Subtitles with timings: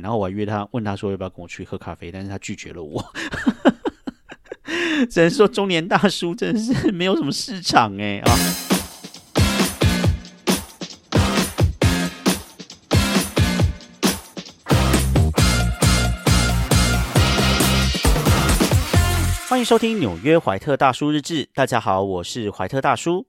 [0.00, 3.04] 然后我还约他问他说要不要跟我去喝咖啡，但是他拒绝了我。
[5.10, 8.30] 只能说中年大叔真的是没有什么市场哎啊！
[19.48, 21.48] 欢迎收听纽约怀特大叔日志。
[21.54, 23.26] 大家好，我是怀特大叔。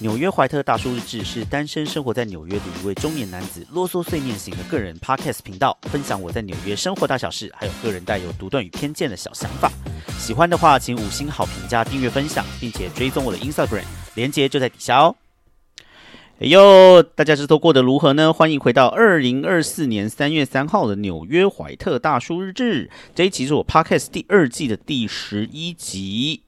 [0.00, 9.68] 纽约怀特大叔日志是单身生活在纽约的一位中年男子啰嗦碎念型的个人 podcast 频道，分享我在纽约生活大小事，还有个人带有独断与偏见的小想法。
[10.16, 13.82] 喜欢的话，请五星好评加订阅分享，并且追踪我的 Instagram，
[14.14, 15.16] 连接就在底下哦。
[16.40, 18.32] 哎呦，大家这周过得如何呢？
[18.32, 26.42] 欢迎回到二零二四年三月三号的纽约怀特大叔日志，这一集是我 podcast 第二季的第十一集。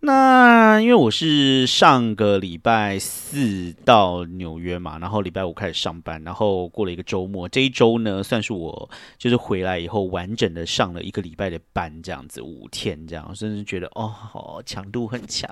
[0.00, 8.88] 那因为我是上个礼拜四到纽约嘛，然后礼拜五开始上班，然后过了一个周末，这一周呢算是我
[9.18, 15.50] 就是回来以后完整的上了一个礼拜的班，这样子五天这样，甚至觉得哦强度很强，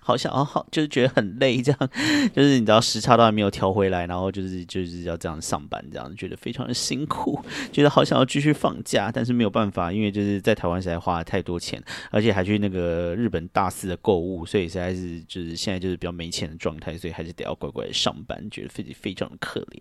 [0.00, 1.90] 好想哦好就是觉得很累，这样
[2.32, 7.40] 就是你知道时差都还没有调回来，然后就是就是要这样上班，这样觉得非常的辛苦，
[7.72, 11.82] 觉得好想要继续放假，但是没有办法，因为就是在台湾实在花了太多钱，
[12.12, 13.68] 而且还去那个日本大。
[13.88, 19.80] 的购物，所以实在是就是现在就是比较没钱的状态，所以还是得要乖乖上班，觉得非常非常的可怜。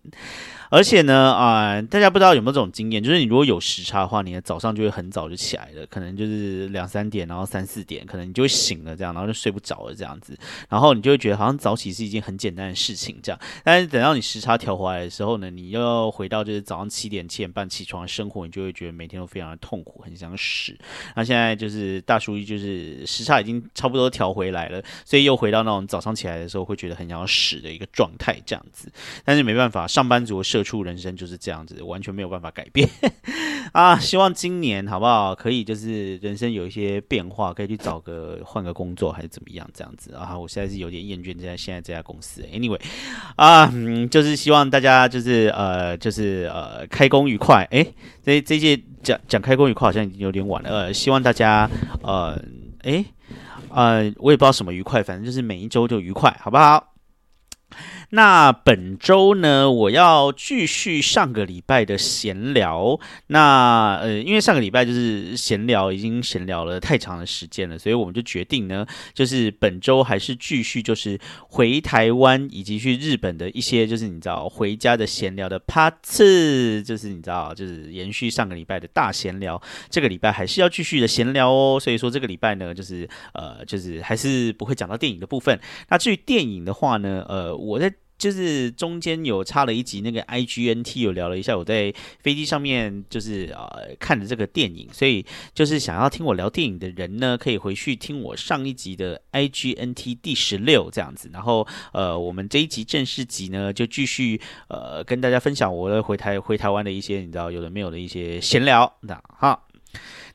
[0.70, 10.38] 而且呢，啊，大家不知道有没有这种经验，就是你如果有时差的话，你的早上就会很早就起来了，可能就是两三点，然后三四点，可能你就会醒了，这样，然后就睡不着了，这样子，
[10.70, 13.40] 然后你就会觉得好像早起是一件很简单的事情，这样。
[13.66, 20.74] 但是等到你时差调回来的时候呢，你又要回到就是早上七点七点半起床的生活，你就会觉得每天都非常的痛苦，很想死。
[21.16, 23.89] 那现在就是大叔，就是时差已经超。
[23.90, 28.88] 差不多调回来了，所以又回到那种早上起来的时候会觉得很想要屎的一个状态，这样子。
[29.26, 32.88] 但是没办法，上班族社畜人生就是这样子，完全没有办法改变
[33.74, 33.98] 啊！
[33.98, 40.38] 希望今年好不好，可以就是人生有一些变化，可以去找个换个工作还是怎么样这样子啊！
[40.38, 42.44] 我现在是有点厌倦在现在这家公司。
[42.54, 42.80] Anyway，
[43.38, 47.68] 啊，嗯，就是希望大家就是呃，就是呃，开工愉快。
[47.72, 47.84] 哎，
[48.24, 50.70] 这这届讲讲开工愉快好像已经有点晚了。
[50.70, 51.68] 呃，希望大家
[52.04, 52.40] 呃，
[52.84, 53.04] 哎。
[53.74, 56.94] 呃，我也不知道什么愉快，反正就是每一周就愉快，好不好？
[58.12, 63.00] 那本周呢，我要继续上个礼拜的闲聊。
[63.28, 68.84] 那呃，因为上个礼拜就是闲聊，已经闲聊了太长的时间了，所以我们就决定呢，
[69.14, 75.94] 就是本周还是继续，就是回台湾以及去日本的一些，就是你知道回家的闲聊的 part，
[76.84, 79.62] 就是你知道，就是延续上个礼拜的大闲聊。
[79.92, 81.80] 这个礼拜还是要继续的闲聊哦。
[81.80, 85.60] 所以说这个礼拜呢，就是呃，就是还是不会讲到电影的部分。
[85.90, 87.94] 那至于电影的话呢，呃，我在。
[88.20, 108.94] 就是中间有插了一集那个 I G N T 有聊了一下我在飞机上面就是呃看的这个电影，所以就是想要听我聊电影的人呢，可以回去听我上一集的 I G N T 第十六这样子，然后呃我们这一集正式集呢就继续呃跟大家分享我的回台回台湾的一些你知道有的没有的一些闲聊。
[109.02, 109.64] 那哈。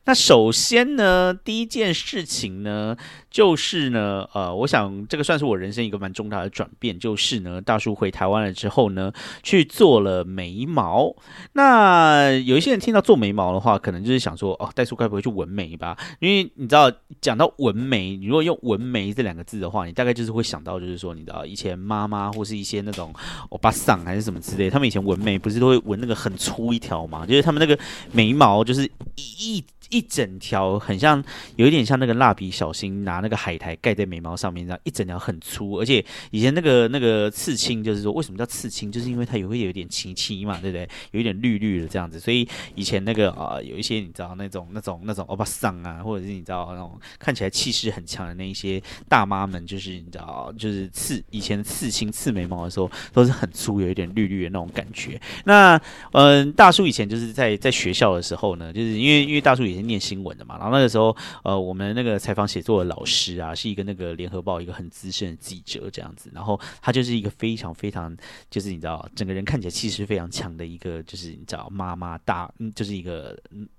[0.05, 2.95] 那首先呢，第一件事情呢，
[3.31, 9.11] 就是呢，呃，我想这个算是我人生一个蛮重大的转变，就是呢，大叔回台湾了之后呢，
[9.41, 11.15] 去做了眉毛。
[11.53, 15.97] 那有一些人听到做眉毛的话，可能就是想说，哦，大叔该不会去纹眉吧？
[16.19, 23.11] 因为你知道，讲到纹眉，你如果用纹眉这两个字的话，你大概就是会想到，就是说，你知道以前妈妈或是一些那种
[23.49, 27.25] 欧巴桑还是什么之类，他们以前纹眉不是都会纹那个很粗一条嘛？
[27.25, 28.83] 就是他们那个眉毛就是
[29.15, 29.65] 一一。
[29.95, 31.23] 一整条很像，
[31.55, 40.85] 有一点像那个蜡笔小新拿那个海苔盖在眉毛上面，这样一整条很粗，而且以前那个那个刺青，就是说为什么叫刺青，就是因为它也会有一点青青嘛，对不对？
[41.11, 42.45] 有一点绿绿的这样子，所以
[42.75, 55.17] 以前那个啊，有一些你知道那种那种那种欧巴桑啊，或者是你知道那种看起来气势很强的那一些大妈们，就是你知道，就是刺以前刺青刺眉毛的时候都是很粗，有一点绿绿的那种感觉。
[55.45, 55.79] 那
[56.11, 59.84] 嗯，大叔以前就是在在学校的时候呢，就是因为因为大叔以前。
[59.85, 68.15] 念新闻的嘛，然后那个时候，呃，我们那个采访写作的老师啊，是一个那个联合报一个很资深的记者这样子，然后他就是一个非常非常，
[68.49, 73.37] 就是你知道，整个人看起来气势非常强的一个，就是你知道妈妈大，就是一个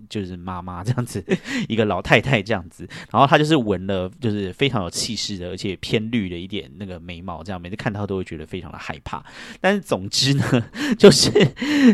[0.08, 1.24] 就是妈妈这样子，
[1.68, 9.24] 一个老太太这样子，然后他就是纹了，就是非常有气势的，而且偏绿的一点那个眉毛，这样每次看到都会觉得非常的害怕。
[9.60, 10.44] 但是总之呢，
[10.98, 11.30] 就是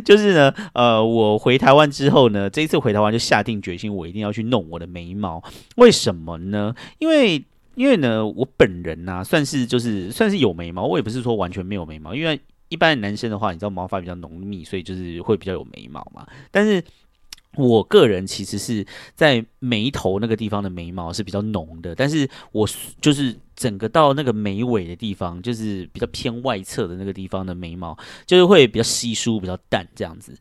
[0.05, 3.92] 就是呢，呃，我回台湾之后呢，这一次回台湾就下定决心。
[3.95, 5.43] 我一定要去弄我的眉毛，
[5.77, 6.75] 为什么呢？
[6.99, 7.45] 因为
[7.75, 12.41] 因为呢，我本人呢算是就是算是有眉毛，我也不是说完全没有眉毛，因为。
[12.69, 16.27] 一般男生的话，你知道毛发比较浓密，所以就是会比较有眉毛嘛。
[16.51, 16.83] 但是
[17.57, 22.67] 我个人其实是在眉头那个地方的眉毛是比较浓的，但是我
[23.01, 27.95] 就是整个到那个眉尾的地方，就是比较偏外侧的那个地方的眉毛，
[28.25, 30.35] 就是会比较稀疏、比较淡这样子。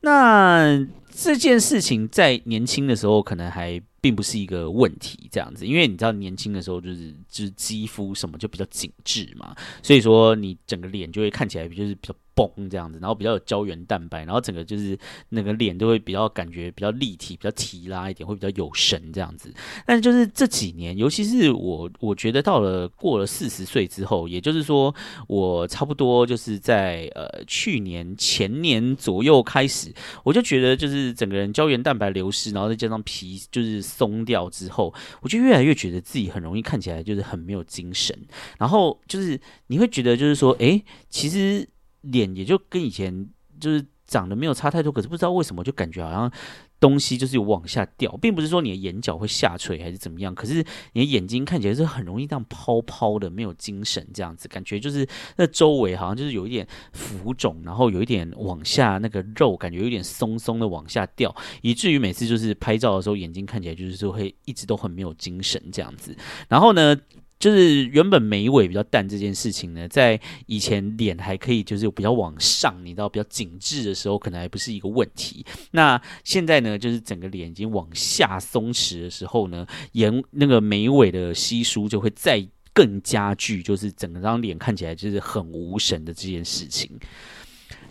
[0.00, 12.14] 那这件事情在年轻的时候可能还并不是一个问题，这样子，因为你知道年轻的时候就是就是肌肤什么就比较紧致嘛，所以说你整个脸就会看起来就是比较。
[12.34, 14.98] 崩这样子，然后比较有胶原蛋白，然后整个就是
[15.28, 19.52] 那个脸都会比较感觉比较立体、比较提拉一点，会比较有神这样子。
[19.86, 24.94] 但就是这几年，尤其是我，我觉得到了过了四十岁之后，也就是说，
[25.28, 29.92] 我差不多就是在呃去年前年左右开始，
[30.24, 38.18] 我就觉得就是整个人胶原蛋白流失，然后再加上皮就是松掉之后，我就越来越觉得自己很容易看起来就是很没有精神，
[38.58, 41.68] 然后就是你会觉得就是说，哎，其实。
[42.04, 43.28] 脸也就跟以前
[43.60, 46.30] 就是长得没有差太多，可是不知道为什么就感觉好像
[46.78, 50.62] 东西就是有往下掉，并不是说你的眼角会下垂还是怎么样，可是
[50.92, 66.14] 你的眼睛看起来是很容易这样泡泡的，没有精神这样子，感觉就是那周围好像就是有一点浮肿，然后有一点往下那个肉感觉有点松松的往下掉，以至于每次就是拍照的时候眼睛看起来就是说会一直都很没有精神这样子，
[66.48, 66.94] 然后呢？
[67.38, 75.44] 就是原本眉尾比较淡这件事情呢，在以前脸还可以，就是比较往上，你知道比较紧致的时候，可能还不是一个问题。
[75.72, 86.90] 那现在呢，就是整个脸已经往下松弛的时候呢，眼那个眉尾的稀疏就会再更加剧，就是整个张脸看起来就是很无神的这件事情。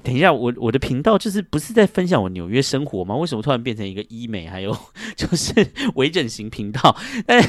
[0.04, 3.16] 等一下，我我的频道就是不是在分享我纽约生活吗？
[3.16, 4.76] 为什么突然变成一个医美，还有
[5.16, 5.54] 就是
[5.96, 6.96] 微整形频道？
[7.26, 7.42] 但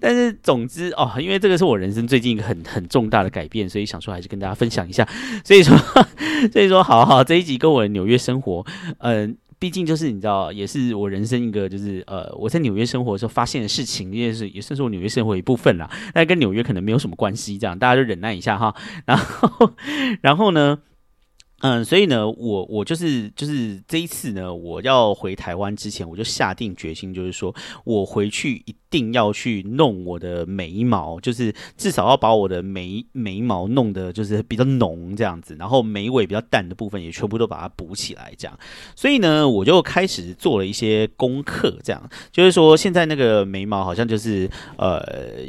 [0.00, 5.08] 但是总之哦，因为这个是我人生最近一个很很重大的改变，所以想说还是跟大家分享一下。
[5.42, 5.76] 所以说
[6.52, 8.64] 所以说，好好这一集跟我的纽约生活，
[8.98, 15.90] 嗯，毕竟就是你知道，也是我人生一个就是呃，我在纽约生活的时候发现的事情，也是也算是我纽约生活一部分啦。
[16.12, 18.74] 但跟纽约可能没有什么关系，这样大家就忍耐一下哈。
[19.06, 19.72] 然后
[20.20, 20.78] 然后呢？
[21.60, 27.52] 嗯，所以呢，我我就是就是这一次呢，我要回台湾之前，我就下定决心，就是说
[27.84, 38.56] 我回去一定要去弄我的眉毛，就是至少要把我的眉眉毛弄得就是比较浓这样子，然后眉尾比较淡的部分也全部都把它补起来，这样。
[38.94, 45.02] 所以呢，我就开始做了一些功课，这样就是说现在那个眉毛好像就是呃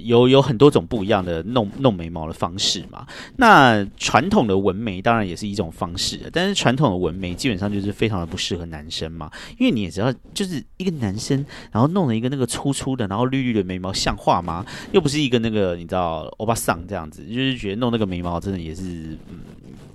[0.03, 3.05] 有有很多种不一样的弄弄眉毛的方式嘛。
[3.35, 5.89] 那传统的纹眉当然也是一种方。
[5.95, 14.65] 式，但是传统的纹眉基本上就是非常的不适合男生嘛，因为你也知道，就是一个男生，然后弄了一个那个粗粗的，然后绿绿的眉毛，像话吗？
[14.91, 18.83] 又不是一个那个你知道欧巴桑这样子，就是觉得弄那个眉毛真的也是，
[19.29, 19.39] 嗯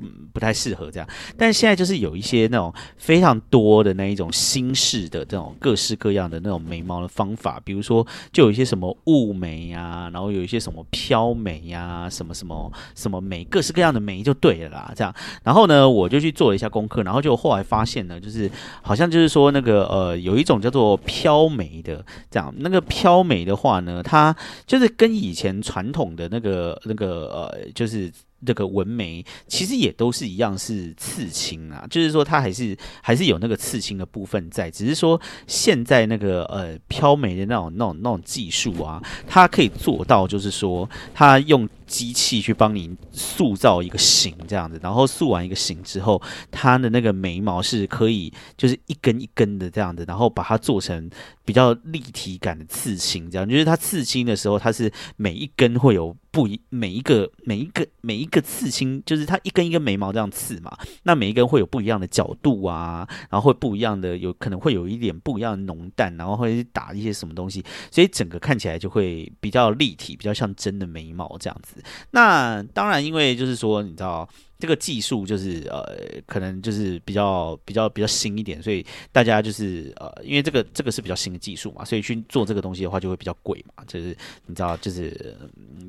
[0.01, 1.09] 嗯，不太适合这样。
[1.37, 15.15] 但现在就是有一些那种非常多的那一种新式的这种各式各样的那种眉毛的方法，比如说就有一些什么雾眉呀，然后有一些什么飘眉呀，什么什么什么眉，各式各样的眉就对了啦，这样。
[15.43, 15.85] 然后呢？
[15.95, 18.51] 我就去做了一下功课，然后就后来发现呢，就是
[18.83, 24.37] 好像就是说那个呃，有一种叫做飘眉的，这样那个飘美的话呢，它
[24.67, 28.13] 就是跟以前传统的那个那个呃，就是
[28.45, 41.69] 这个纹眉其实也都是一样是刺青啊，就是说它还是还是有那个刺青的部分在，只是说现在那个呃飘眉的那种那种那种技术啊，它可以做到就是说它用。
[41.87, 46.21] 机器去帮你塑造一个形，这样子，然后塑完一个形之后，
[46.51, 51.09] 它的那个眉毛是可以就是一根一根的这样子，然后把它做成
[51.45, 71.81] 比较立体感的刺青，这样就是它刺青的时候，它是每一根会有不一每一个每一个每一个刺青，就是它一根一根眉毛这样刺嘛，那每一根会有不一样的角度啊，然后会不一样的，有可能会有一点不一样的浓淡，然后会打一些什么东西，所以整个看起来就会比较立体，比较像真的眉毛这样子。
[72.11, 74.29] 那当然，因为就是说，你知道。
[74.59, 75.85] 这个技术就是呃，
[76.27, 83.85] 可能就是比较比较比较新一点，所以大家就是呃，因为这个这个是比较新的技术嘛，所以去做这个东西的话就会比较贵嘛。
[83.87, 85.37] 就是你知道，就是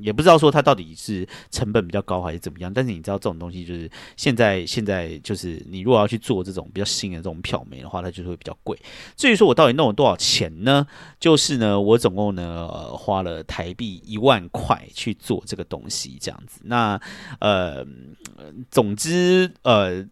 [0.00, 2.72] 也不知道说它到底是成本比较高还是怎么样。
[2.72, 8.78] 但是你知道这种东西就是现在现在就是你如果要去做这种比较新的这种漂眉的话，它就是会比较贵。
[9.16, 10.86] 至于说我到底弄了多少钱呢？
[11.18, 16.60] 就是呢，我总共呢花了台币一万块去做这个东西，这样子。
[16.64, 17.00] 那
[17.38, 17.86] 呃。
[18.70, 20.04] 总之，呃，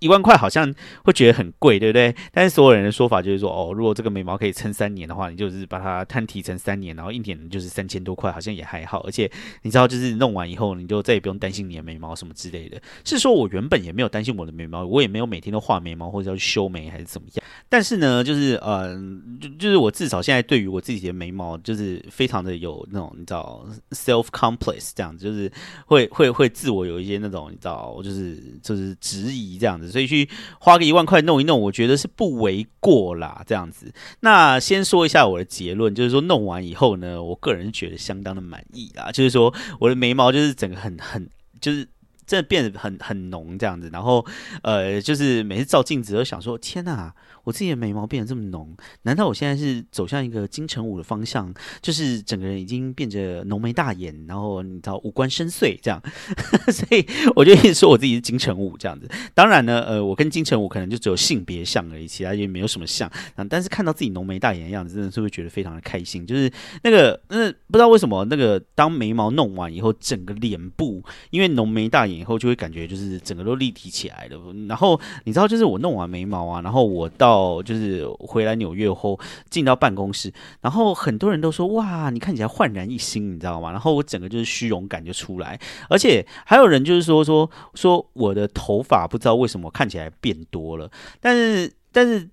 [0.00, 0.72] 一万块好像
[1.04, 2.14] 会觉得很贵，对不对？
[2.32, 9.00] 但是所有人的说法就是说，哦，如果这个眉毛可以撑三年的话，你就是把它摊提成三年，然后一年就是三千多块，好像也还好。
[9.06, 9.30] 而且
[9.62, 12.80] 你知道，就是弄完以后，你就再也不用担心你的眉毛什么之类的。
[13.04, 17.44] 是说我原本也没有担心我的眉毛，我也没有每天都画眉毛或者要去修眉还是怎么样。
[17.68, 18.94] 但是呢，就是呃，
[19.40, 25.50] 就就是我至少现在对于我自己的眉毛，就是非常的有那种你知道 self complex 这样子，就是
[25.86, 29.85] 会会会自我有一些那种你知道，就是就是质疑这样子。
[29.88, 30.28] 所以去
[30.60, 33.42] 花个一万块弄一弄，我觉得是不为过啦。
[33.46, 39.12] 这样子，那先说一下我的结论，就是说弄完以后呢，我个人觉得相当的满意啊。
[39.12, 41.28] 就是说我的眉毛就是整个很很
[41.60, 41.86] 就是
[42.26, 44.24] 真的变得很很浓这样子，然后
[44.62, 47.14] 呃，就是每次照镜子都想说，天哪！
[47.46, 51.54] 我自己的眉毛变得这么浓，难道我现在是走向一个金城武的方向？
[51.80, 56.02] 就是整个人已经变着浓眉大眼，然后你知道五官深邃这样，
[56.72, 59.08] 所以我就一直说我自己是金城武这样子。
[59.32, 63.08] 当然呢，呃，我跟金城武可能就只有性别像而已，其他也没有什么像。
[63.48, 66.26] 但是看到自己浓眉大眼的样子，真的是会觉得非常的开心。
[66.26, 66.50] 就是
[66.82, 71.00] 那个，那不知道为什么，那个当眉毛弄完以后，整个脸部
[71.30, 74.36] 因为浓眉大眼以后，就会感觉就是整个都立体起来了。
[74.66, 79.18] 然后你知道，就是我弄完眉毛啊，然后我到哦，就是回来纽约后
[79.50, 83.70] 进到办公室，然后很多人都说哇，你看起来焕然一新，你知道吗？
[83.70, 90.90] 然后我整个就是虚荣感就出来，而且还有人就是说说说我的头发不知道为什么看起来变多了，
[91.20, 92.28] 但是但是。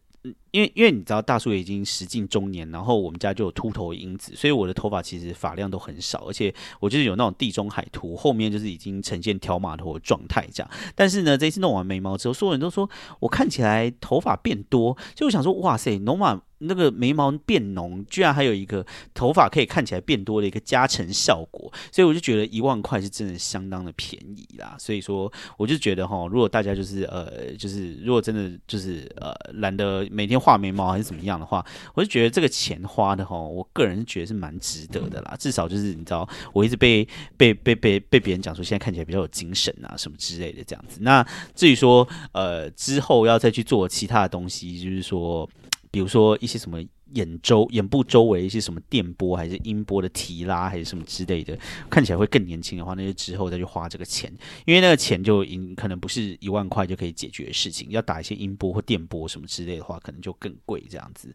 [0.54, 10.72] 因为因为你知道大叔已经时近中年，然后我们家就有秃头因子，所以我的头发其实发量都很少，而且我就是有那种地中海秃，后面就是已经呈现条码头状态这样。
[10.94, 12.88] 但是呢，这一次弄完眉毛之后，所有人都说
[13.20, 16.44] 我看起来头发变多，就我想说，哇塞，浓码。
[16.64, 24.76] 那个眉毛变浓，居然还有一个头发可以看起来变多的一个加成效果，所以我就觉得一万块是真的相当的便宜啦。
[24.80, 35.36] 所以说，我就觉得哈，如果大家就是呃，就是如果真的就是呃懒得每天画眉毛还是怎么样的话，我就觉得这个钱花的哈，我个人觉得是蛮值得的啦。
[35.40, 41.00] 至少就是你知道，我一直被被被被被别人讲说现在看起来比较有精神啊什么之类的这样子。
[41.02, 45.50] 那至于说呃之后要再去做其他的东西，就是说。
[45.94, 46.84] 比如说一些什么
[47.14, 51.56] 眼周、眼部周围一些什么电波，还是音波的提拉，还是什么之类的，
[51.88, 54.36] 看起来会更年轻的话，那就之后再去花这个钱，
[54.66, 61.32] 因为那个钱就应可能不是一万块就可以解决的事情，要打一些音波或电波什么之类的话，可能就更贵这样子。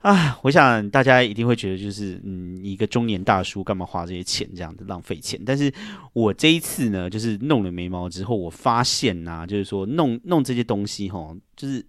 [0.00, 5.40] 啊，我想大家一定会觉得，就是嗯，一个中年大叔干嘛花这些钱这样子浪费钱？
[5.42, 5.72] 但是
[6.12, 11.82] 我这一次呢，就是弄了眉毛之后，我发现呐，就是说弄弄这些东西哈，就是。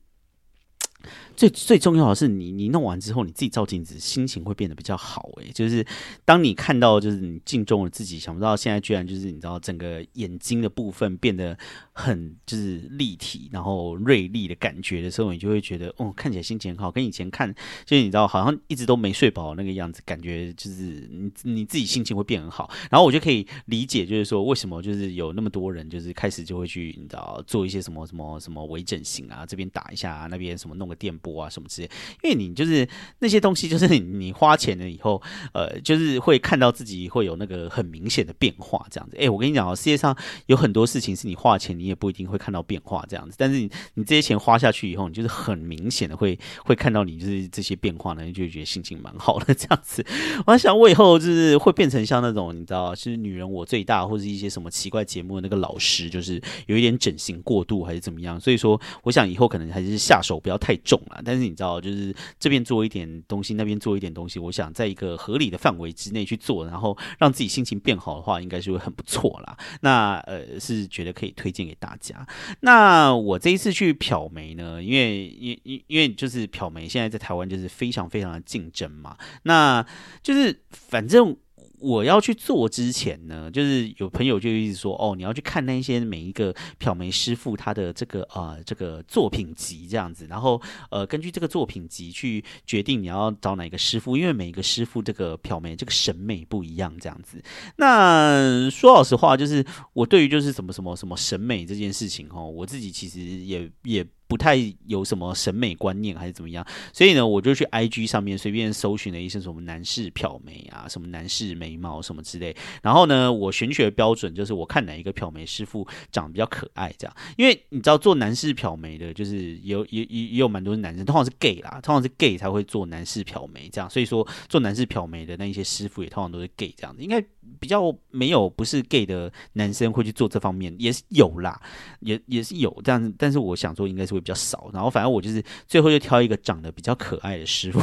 [1.36, 5.30] 最最重要的是，你你弄完之后，你自己照镜子，心情会变得比较好。
[5.38, 5.86] 诶，就是
[6.24, 11.58] 当你看到就是你镜中的自己，想不到现在居然就是你知道整个眼睛的部分变得
[11.92, 17.54] 很就是立体，然后锐利的感觉的时候，你就会觉得哦，看起来心情很好，跟以前看
[17.86, 22.70] 就是你知道好像一直都没睡饱那个样子，感觉就是你你自己心情会变很好。
[22.92, 31.13] 然后我就可以理解，就是说为什么就是有那么多人就是开始就会去你知道做一些什么什么什么微整形啊，这边打一下，那边什么弄个电。
[31.25, 31.89] 波啊什么之类，
[32.24, 35.20] 因为你就是那些东西，就是你你花钱了以后，
[35.53, 39.17] 呃，就是会看到自己会有那个很明显的变化，这样子。
[39.17, 40.15] 哎，我跟你讲哦，世界上
[40.46, 50.05] 有很多事情是你花钱你也不一定会看到变化这样子，但是你你这些钱花下去以后，你就是很明显的会会看到你就是这些变化呢，你就觉得心情蛮好的 这样子。
[50.46, 58.39] 我在想，我以后就是会变成像那种你知道，是女人我最大，或者一些什么奇怪节目的那个老师，就是有一点整形过度还是怎么样。
[58.39, 61.14] 所以说，我想以后可能还是下手不要太重了。
[61.24, 69.57] 但是你知道，就是这边做一点东西，那边做一点东西，我想在一个合理的范围之内去做，然后让自己心情变好的话，应该是会很不错啦。
[69.81, 72.27] 那呃，是觉得可以推荐给大家。
[72.62, 79.86] 那我这一次去漂眉呢，因为因因因为就是漂眉现在在台湾就是非常非常的竞争嘛，那
[80.22, 81.38] 就是反正。
[81.86, 97.39] 我要去做之前呢，就是有朋友就一直说，哦，你要去看那些每一个漂眉师傅他的这个呃这个作品集这样子，然后呃根据这个作品集去决定你要找哪个师傅，因为每一个师傅这个漂眉这个审美不一样这样子。
[97.75, 99.63] 那说老实话，就是
[99.94, 104.04] 我对于就是什么什么什么审美这件事情哦，我自己其实也也。
[104.36, 112.54] 不太有什么审美观念还是怎么样，所以呢，我就去 I G 上面随便搜寻了一些什么男士漂眉啊，什么男士眉毛什么之类。
[112.84, 117.15] 然后呢，我选取的标准就是我看哪一个漂眉师傅长得比较可爱，这样。
[117.38, 123.89] 因为你知道做男士漂眉的，就是有也也也有蛮多男生，通常是 gay 啦，通常是 gay 才会做男士漂眉这样。
[123.89, 127.24] 所以说做男士漂眉的那一些师傅也通常都是 gay 这样子，应该
[127.59, 131.59] 比较没有不是 gay 的男生会去做这方面，也是有啦，
[131.99, 134.69] 也也是有这样子，但是我想说应该是会比较少。
[134.73, 137.79] 然后反正我就是最后就挑一个长得比较可爱的师傅，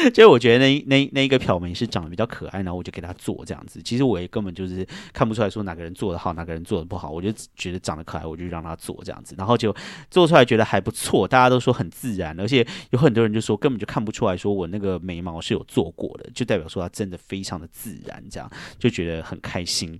[0.14, 3.80] 就我觉得那那那一个漂眉是长得比较可爱，然后我就给他做这样子。
[3.82, 9.74] 其实我也根本就是看不出来说哪个人做的好，哪个人做的不好，我就觉得长得可爱，我就让他做这样子，然后就
[10.10, 18.50] 做出来觉得还不错，大家都说很自然，而且有很多人就说根本就看不出来说我那个眉毛是有做过的，就代表说他真的非常的自然这样。
[18.78, 19.98] 就觉得很开心。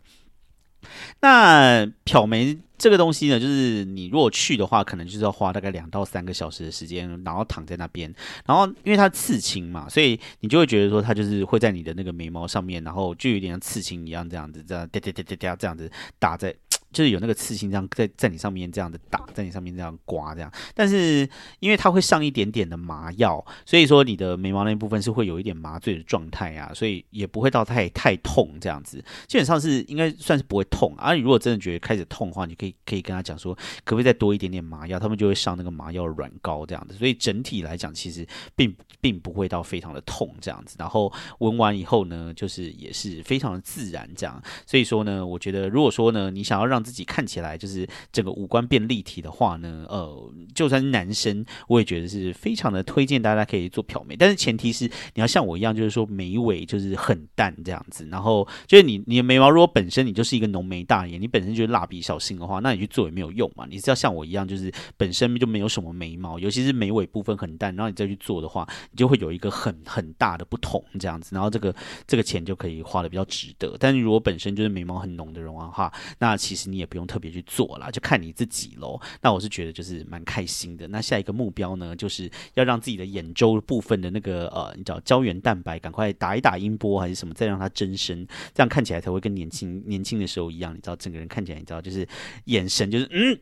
[1.21, 8.13] 那漂眉这个东西呢，就是你如果去的话，可能就是要花大概两到三个小时的时间，然后躺在那边，
[8.47, 16.55] 然后因为它刺青嘛，所以你就会觉得说它就是会在你的那个眉毛上面，然后就有点像刺青一样这样子，这样哒哒哒哒哒这样子打在。
[16.93, 21.29] 就是有那个刺青这样在在你上面这样的打，在你上面这样刮这样，但是
[21.61, 31.13] 因为它会上一点点的麻药，所以说你的眉毛那部分是会有一点麻醉的状态啊，所以也不会到太太痛这样子，基本上是应该算是不会痛啊。
[31.13, 33.55] 你如果真的觉得开始痛的话，你可以可以跟他讲说，
[33.85, 38.27] 可不可以再多一点点麻药，他们就会上那个麻药软膏这样子，所以整体来讲其实
[38.57, 40.77] 并并不会到非常的痛这样子。
[40.79, 63.67] 然后纹完以后呢，就是也是非常的自然这样，所以说呢，我觉得如果说呢，你想要让让自己看起来就是整个五官变立体的话呢，呃，就算是男生，我也觉得是非常的推荐大家可以做漂眉，但是前提是你要像我一样，就是说眉尾就是很淡这样子，然后就是你你的眉毛如果本身你就是一个浓眉大眼，你本身就是蜡笔小新的话，那你去做也没有用嘛。
[63.69, 71.75] 你是要像我一样，就是本身就没有什么眉毛，尤其是眉尾部分很淡，然后你再去做的话，你就会有一个很很大的不同这样子，然后这个
[72.07, 73.77] 这个钱就可以花的比较值得。
[73.81, 79.01] 但是如果本身就是眉毛很浓的人的话，那其实你也不用特别去做啦，就看你自己喽。
[79.23, 80.87] 那我是觉得就是蛮开心的。
[80.89, 90.73] 那下一个目标呢，就是要让自己的眼周部分的那个呃，你知道胶原蛋白赶快打一打音波还是什么，再让它增生，这样看起来才会跟年轻年轻的时候一样。
[90.73, 92.07] 你知道整个人看起来，你知道就是
[92.45, 93.39] 眼神就是嗯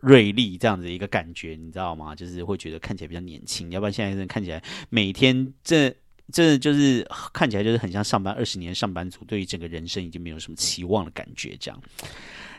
[0.00, 2.14] 锐利这样子一个感觉，你知道吗？
[2.14, 3.70] 就是会觉得看起来比较年轻。
[3.70, 5.94] 要不然现在人看起来每天这。
[6.32, 11.82] 这就是看起来就是很像上班二十年上班族，对于整个人生已经没有什么期望的感觉，这样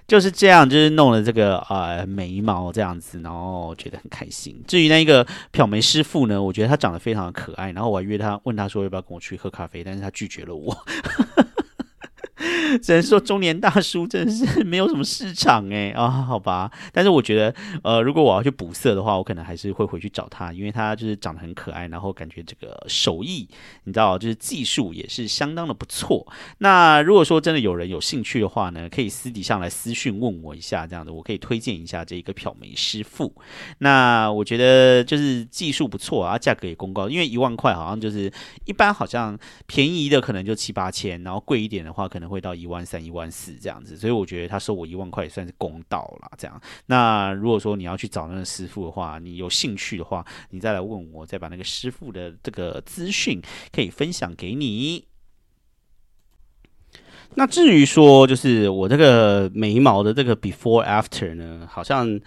[0.07, 4.61] 就是这样，就是弄了这个呃眉毛这样子，然后觉得很开心。
[4.67, 10.77] 至于那一个漂眉师傅呢，我觉得他长得非常的可爱，然后我还约他问他说要不要跟我去喝咖啡，但是他拒绝了我。
[12.81, 16.71] 只能说中年大叔真的是没有什么市场哎啊，好吧。
[16.91, 23.47] 但是我觉得，呃，如果我要去补色的话，我可能还是会回去找他，因为他就是长得很可爱，然后感觉这个手艺，
[23.85, 26.25] 你知道，就是技术也是相当的不错。
[26.59, 33.33] 那如果说真的有人有兴趣的话呢，可以私底下来私讯问我一下，这样的我可以推荐一下这一个漂眉师傅。
[33.79, 38.31] 那我觉得就是技术不错啊，价格也公告，因为一万块好像就是
[38.65, 42.67] 一般，好像便宜的可能就七八千，然后贵一点的话可能会到一。
[42.73, 46.31] 万三、一万四这样子，所以我觉得他收我一万块也算是公道了。
[46.39, 53.39] 这样，那如果说你要去找那个师傅的话，你有兴趣的话，你再来问我，再把那个师傅的这个资讯
[53.71, 55.05] 可以分享给你。
[57.35, 62.19] 那至于说，就是我这个眉毛的这个 before after 呢，好像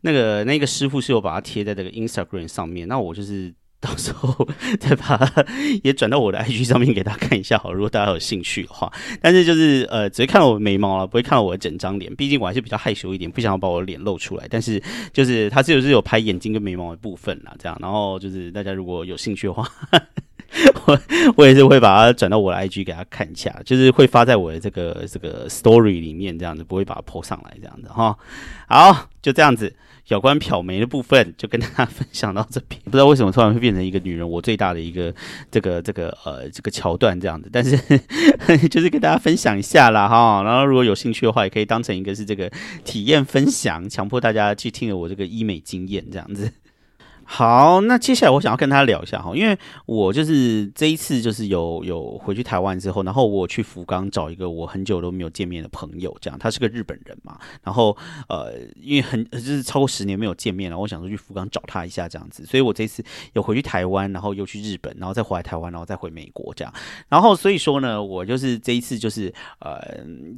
[0.00, 3.54] 那个那个师傅是有把它贴在这个 Instagram 上面，那我就是。
[3.82, 5.44] 到时候 再把它
[5.82, 8.90] 也转到我的 IG 上面给大家看一下好，如果大家有兴趣的话。
[9.20, 12.14] 但是就是呃，只会看到我的眉毛了，不会看到我的整张脸。
[12.14, 14.46] 毕竟我还是比较害羞一点，不想要把我的脸露出来。
[14.48, 14.80] 但是
[15.12, 17.76] 就是他是有是有拍眼睛跟眉毛的部分啦，这样。
[17.82, 19.68] 然后就是大家如果有兴趣的话，
[20.86, 21.00] 我
[21.36, 28.16] 我也是会把它转到我的 IG 给大家看一下，就是会发在我的这个这个 Story 里面这样子，不会把它 po 上来这样子哈。
[28.68, 29.74] 好，就这样子。
[30.08, 35.14] 有关漂眉的部分就跟大家分享到这边， 不知道为什么突然会变成一个女人我最大的一个
[35.50, 37.76] 这个这个呃这个桥段这样子，但是
[38.68, 42.50] 就是跟大家分享一下啦哈，然后如果有兴趣的话，也可以当成一个是这个
[42.84, 46.52] 体验分享，强迫大家去听了我这个医美经验这样子。
[47.34, 57.96] 好，那接下来我想要跟他聊一下哈，因为我就是这一次就是有有回去台湾之后，然后我去福冈找一个我很久都没有见面的朋友，这样他是个日本人嘛，然后
[58.28, 66.74] 呃，因为很就是超过十年没有见面了，我想说去福冈找他一下这样子，所以我这次有回去台湾，然后又去日本，然后再回来台湾，然后再回美国这样，
[67.08, 69.80] 然后所以说呢，我就是这一次就是呃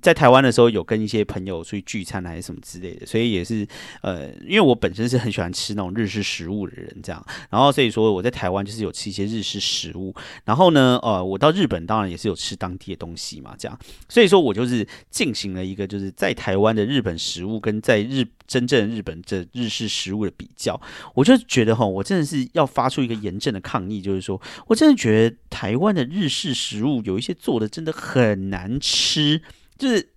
[0.00, 3.66] 在台湾的时候有跟一些朋友出去聚餐还是什么之类的，所以也是
[4.00, 6.83] 呃因为我本身是很喜欢吃那种日式食物的人。
[6.84, 7.26] 人这样。
[7.50, 13.78] 然后所以说我在台湾就是有吃一些日式食物，然后呢，呃，我到日本当然也是有吃当地的东西嘛，这样。
[14.08, 20.80] 所以说我就是进行了一个就是在台湾的日本食物跟在日真正日本这日式食物的比较，
[21.14, 29.42] 我就觉得哈，我真的是要发出一个严正的抗议，就是说我真的觉得台湾的日式食物有一些做的真的很难吃，
[29.78, 30.10] 就是。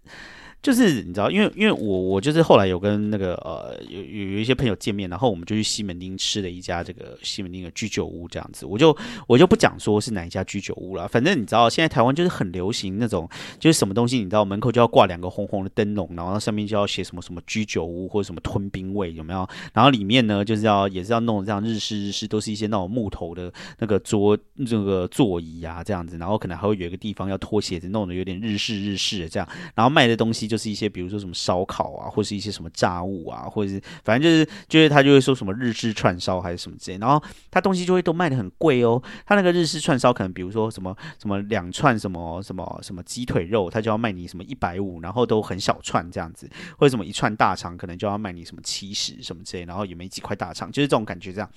[0.62, 8.96] 就是你知道，因为因为我我就是后来有跟那个呃有有有一些朋友见面，然后我们就去西门町吃了一家这个西门町的居酒屋这样子，我就
[9.28, 19.48] 我就不讲说是哪一家居酒屋了，反正你知道现在台湾就是很流行那种就是什么东西，你知道门口就要挂两个红红的灯笼，然后上面就要写什么什么居酒屋或者什么吞冰味有没有？
[19.74, 30.58] 然后里面呢就是要也是要弄这样日式日式，都是一些那种木头的那个桌这个座椅啊这样子，然后可能还会有一个地方要脱鞋子，弄得有点日式日式的这样，然后卖的东西就。
[30.58, 39.00] 是一些比如说什么烧烤啊，或是一些什么炸物啊，或者是反正就是就是他就会说什么日式串烧还是什么之类，然后他东西就会都卖的很贵哦。
[39.24, 51.48] 他那个日式串烧可能比如说什么什么两串什么什么什么鸡腿肉，他就要卖你什么一百五，然后都很小串这样子，或者什么一串大肠可能就要卖你什么七十什么之类，然后也没几块大肠，就是这种感觉这样。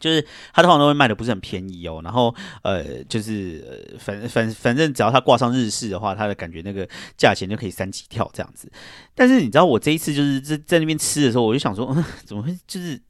[0.00, 8.70] 就是他通常都会卖的不是很便宜哦，然后呃，就是反反反正只要他挂上日式的话，他的感觉那个价钱就可以三级跳这样子。
[9.14, 11.86] 但是你知道我这一次就是在在那边吃的时候，我就想说，
[12.24, 13.00] 怎么会就是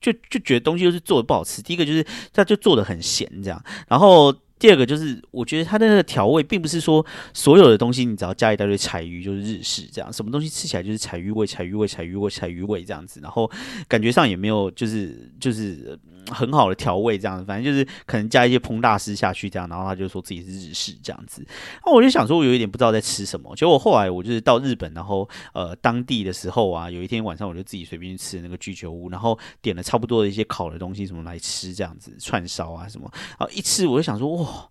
[0.00, 1.60] 就就觉得东西就是做的不好吃。
[1.60, 4.34] 第一个就是他就做的很咸这样，然后。
[4.62, 13.50] 第二个就是，我觉得它的那个调味，并不是说所有的东西你只要加一大堆柴鱼就是日式这样，什么东西吃起来就是柴鱼味、柴鱼味、柴鱼味、柴鱼味这样子，然后
[13.88, 15.98] 感觉上也没有就是就是
[16.30, 21.44] 很好的调味这样子，反正就是可能加一些烹大师下去这样，然后他就说自己是日式这样子。
[21.84, 23.54] 那我就想说，我有一点不知道在吃什么。
[23.56, 34.68] 结果后来我就是到日本，然后呃当地的时候啊，有一天晚上我就自己随便去吃那个居酒屋，然后点了差不多的一些烤的东西什么来吃这样子，串烧啊什么，然后一吃我就想说哇。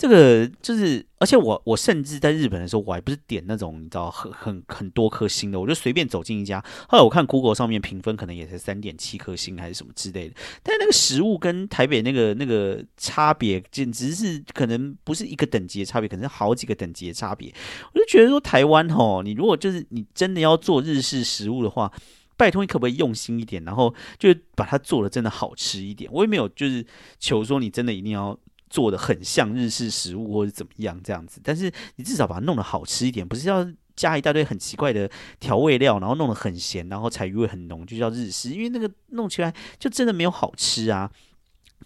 [0.00, 6.58] 这个就是，而且我我甚至在日本的时候，我还不是点那种你知道很很很多颗星的，我就随便走进一家。
[6.88, 17.52] 后来我看 Google 上面评分可能也才三点七颗星还是什么之类的，但那个食物跟台北那个那个差别简直是可能不是一个等级的差别，可能是好几个等级的差别。
[17.92, 21.92] 我就觉得说台湾吼，你如果就是你真的要做日式食物的话，
[22.38, 26.10] 拜托你可不可以用心一点，然后就把它做的真的好吃一点。
[26.10, 26.82] 我也没有就是
[27.18, 28.38] 求说你真的一定要。
[28.70, 41.10] 做的很像日式食物或者怎么样这样子，但是你至少把它弄得好吃一点，不是要加一大堆很奇怪的调味料，然后弄得很咸，然后柴鱼味很浓，就叫日式，因为那个弄起来就真的没有好吃啊。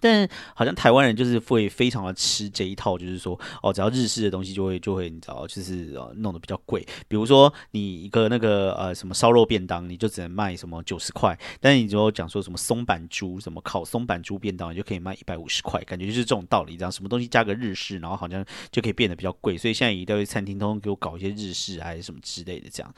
[0.05, 6.87] 但好像台湾人就是会非常的吃这一套，就是说哦，只要日式的东西就会就会你知道，就是呃弄得比较贵。
[7.09, 16.77] 比如说你一个那个呃什么烧肉便当，你就只能卖什么九十块，但是你如果讲说什么松板猪，什么烤松板猪便当，你就可以卖一百五十块，感觉就是这种道理。
[16.77, 19.57] 这样什么东西加个日式，然后好像就可以变得比较贵。
[19.57, 22.95] 所以现在一大堆餐厅通通给我搞一些日式还是什么之类的这样。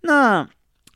[0.00, 0.48] 那。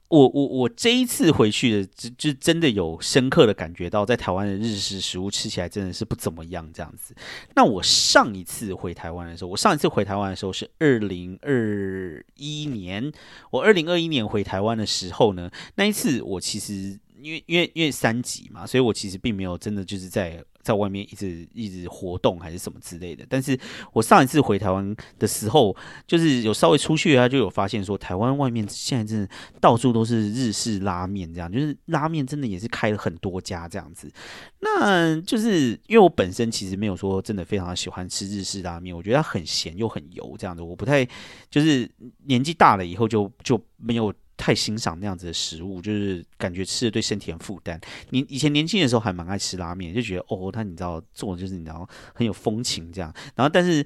[0.09, 7.15] 我我我这一次回去的，就就真的有深刻的感觉到，在台湾的日式食物吃起来真的是不怎么样这样子。
[7.57, 13.11] 那我上一次回台湾的时候，我上一次回台湾的时候是二零二一年。
[13.51, 20.45] 我二零二一年回台湾的时候呢，那一次我其实因为因为因为三级嘛，所以我其实并没有真的就是在。
[20.65, 23.57] 在外面一直一直活动还是什么之类的，但是
[23.93, 29.29] 我上一次回台湾的时候，就是有稍微出去啊，就有发现说台湾外面现在真的
[29.61, 34.11] 到处都是日式拉面，这样就是拉面真的也是开了很多家这样子。
[34.61, 41.07] 那就是因为我本身其实没有说真的非常喜欢吃日式拉面，我觉得它很咸又很油这样子，我不太
[41.51, 41.89] 就是
[42.25, 44.13] 年纪大了以后就就没有。
[44.37, 47.81] 太欣赏那样子的食物，就是感觉吃的对身体很负担。
[48.11, 53.13] 你以前年轻的时候还蛮爱吃拉面，就觉得哦，他你知道做的就是你知道很有风情这样。
[53.35, 53.85] 然后但是。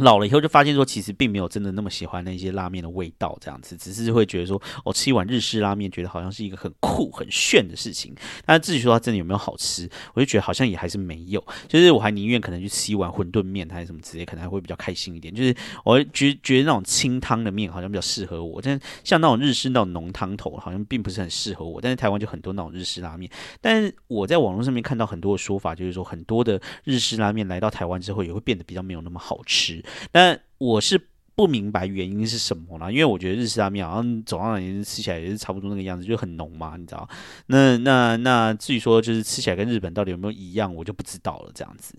[0.00, 8.14] 老了以后就发现说，其实并没有真的那么喜欢那些拉面的味道，这样子，只是会觉得说，我吃一碗日式拉面，觉得好像是一个很酷、很炫的事情。
[8.44, 11.44] 但至于说它真的有没有好吃，我就觉得好像也还是没有。
[11.68, 15.34] 就是我还宁愿可能去吃一碗馄饨面还是什么之类，可能还会比较开心一点。
[15.34, 21.80] 就是我觉觉得那种清汤的面好像比较适合我，但像那种日式那种浓汤头好像并不是很适合我。
[21.80, 29.82] 但是台湾就很多那种日式拉面，但是我在网络上面看到很多的说法，就是说很多的日式拉面来到台湾之后，也会变得比较没有那么好吃。
[30.12, 37.08] 但我是不明白原因是什么啦，因为我觉得日式拉面好像总而言之吃起来也是差不多那个样子，就很浓嘛，你知道？
[37.46, 41.52] 那那那至于说就是吃起来跟日本到底有没有一样，我就不知道了。
[41.54, 41.94] 这样子，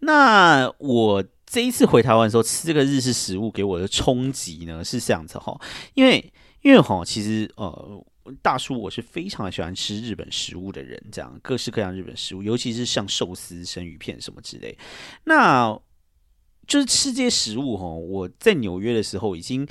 [0.00, 5.58] 那我这一次回台湾的时候吃这个日式食物给我的冲击呢是这样子哈，
[5.94, 8.04] 因为因为哈，其实呃。
[8.42, 14.78] 大叔我是非常喜欢吃日本食物的人，这样各式各样日本食物，尤其是像寿司、生鱼片什么之类。
[15.24, 15.76] 那
[16.70, 19.66] 就是吃这些食物哈，我在纽约的时候已经。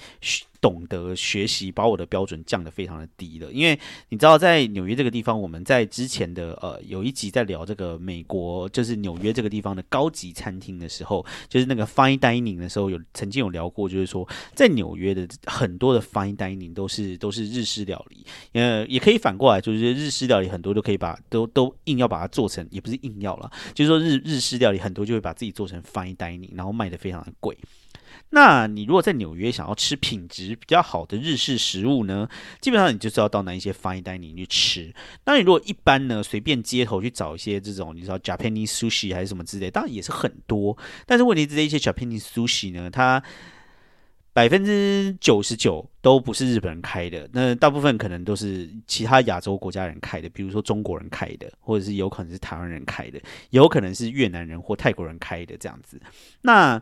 [0.61, 3.51] 懂得学习，把我的标准降得非常的低了。
[3.51, 27.57] 因为你知道，在纽约这个地方，我们在之前的呃有一集在聊这个美国，就是纽约这个地方的高级餐厅的时候，就是那个 fine dining 的时候，有曾经有聊过，就是说在纽约的很多的 fine dining 都是都是日式料理，呃，也可以反过来，就是日式料理很多都可以把都都硬要把它做成，也不是硬要了，就是说日日式料理很多就会把自己做成 fine dining，然后卖的非常的贵。
[28.31, 32.29] 那你如果在纽约想要吃品质比较好的日式食物呢，
[32.61, 34.93] 基本上你就是要到那一些 fine dining 去吃。
[35.25, 40.77] 那你如果一般呢，随便街头去找一些这种你知道 Japanese sushi 还是什么之类，当然也是很多。
[41.05, 43.21] 但是问题是这一些 Japanese sushi 呢，它
[44.31, 55.99] 百分之九十九都不是日本人开的，那大部分可能都是其他亚洲国家人开的，比如说中国人开的，或者是有可能是台湾人开的，有可能是越南人或泰国人开的这样子。
[56.41, 56.81] 那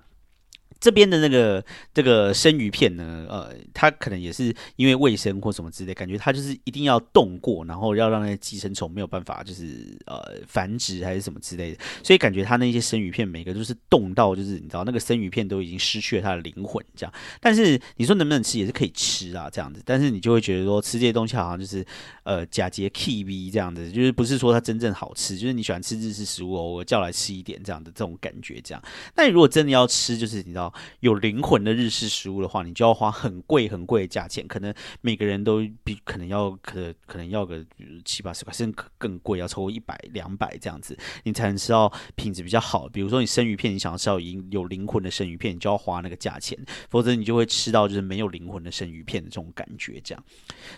[0.80, 1.64] 这边的那个
[1.94, 17.14] 这个生鱼片呢，呃，它可能也是因为卫生或什么之类，感觉它就是一定要冻过，然后要让那些寄生虫没有办法就是呃繁殖还是什么之类的，所以感觉它那些生鱼片每个都是冻到就是你知道那个生鱼片都已经失去了它的灵魂这样。
[17.42, 21.84] 但是你说能不能吃也是可以吃啊这样子，但是你就会觉得说吃这些东西好像就是
[22.24, 28.84] 呃假节 K V 这样子，就是不是说它真正好吃，就是你喜欢吃日式食物偶尔叫来吃一点这样的这种感觉这样。
[29.16, 30.67] 那你如果真的要吃，就是你知道。
[31.00, 37.64] 有灵魂的日式食物的话，你就要花很贵很贵的价钱，可能每个人都比可能要可可能要个
[38.06, 42.88] 七八十块，甚至更贵，要超过一百两百这样子，你才能吃到品质比较好。
[42.90, 46.58] 比如说你生鱼片，你想要吃到有有灵魂的生鱼片，你就要花那个价钱，
[46.90, 50.00] 否则你就会吃到就是没有灵魂的生鱼片的这种感觉。
[50.04, 50.24] 这样，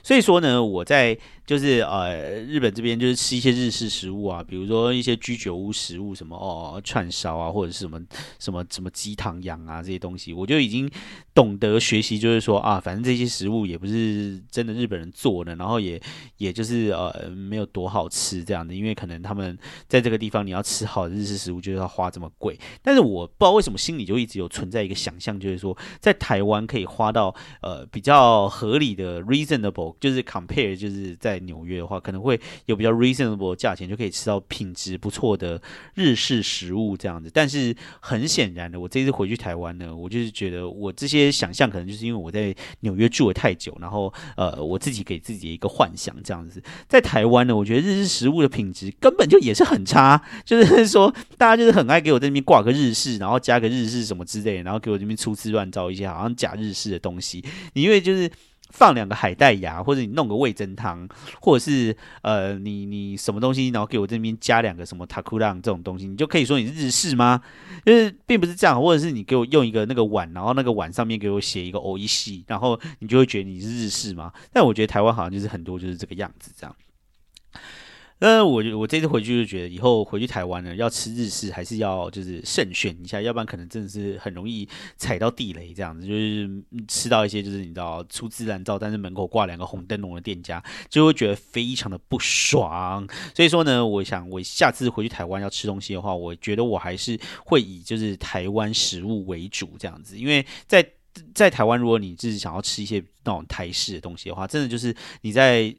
[0.04, 8.00] 所以说呢，我在就是呃日本这边就是吃一些日式食物啊，比如说一些居酒屋食物，什么哦串烧啊，或者是什么
[8.40, 9.79] 什么什么鸡汤羊啊。
[9.82, 10.90] 这些东西，我就已经
[11.34, 16.02] 懂得学习，就是说啊，反正这些食物也不是真的日本人做的，然后也
[16.38, 22.58] 也就是呃没有多好吃这样的，因为可能他们在这个地方你要吃好的日式食物，就是要花这么贵。
[22.82, 35.62] 但是我不知道为什么心里就一直有存在一个想象，就是说在台湾可以花到呃比较合理的 reasonable，就是 compare，就是在纽约的话，可能会有比较 reasonable 价钱就可以吃到品质不错的
[35.94, 37.30] 日式食物这样子。
[37.34, 39.69] 但是很显然的，我这次回去台湾。
[39.96, 46.62] 我就是觉得我这些想象可能就是因为我在纽约住了太久，然后呃，我自己给自己一个幻想这样子。
[46.88, 57.44] 在台湾呢，我觉得日式食物的品质根本就也是很差，就是 说大家就是很爱给我在那边挂个日式，然后加个日式什么之类，然后给我这边粗制乱造一些好像假日式的东西。
[57.74, 58.30] 你因为就是。
[58.70, 61.08] 放两个海带芽，或者你弄个味增汤，
[61.42, 67.42] 或者是呃，你你什么东西，然后给我这边加两个什么塔库浪这种东西，你就可以说你是日式吗？
[67.86, 74.32] 就是并不是这样，或者是你给我用一个那个碗，然后那个碗上面给我写一个欧一系，然后你就会觉得你是日式吗？
[74.54, 76.76] 但我觉得台湾好像就是很多就是这个样子这样。
[78.20, 86.50] 呃，我我这次回去就觉得，以后回去台湾呢，要吃日式还是要就是慎选一下，要不然可能真的是很容易踩到地雷这样子，就是
[86.86, 93.08] 吃到一些就是你知道粗制滥造，但是门口挂两个红灯笼的店家，就会觉得非常的不爽。
[93.34, 100.86] 所以说呢，我想我下次回去台湾要吃东西的话，我觉得我还是会以就是台湾食物为主这样子，因为在。
[101.34, 105.74] 在台湾，如果你自己想要吃一些那种台式的东西的话，真的就是你在，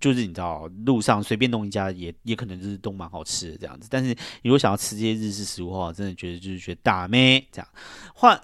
[0.00, 3.88] 就是你知道路上随便弄一家，也也可能就是都蛮好吃的这样子。
[3.90, 4.10] 但是
[4.42, 7.68] 你如果想要吃这些日式食物的话，真的觉得就是觉得大咩这样。
[8.14, 8.34] 话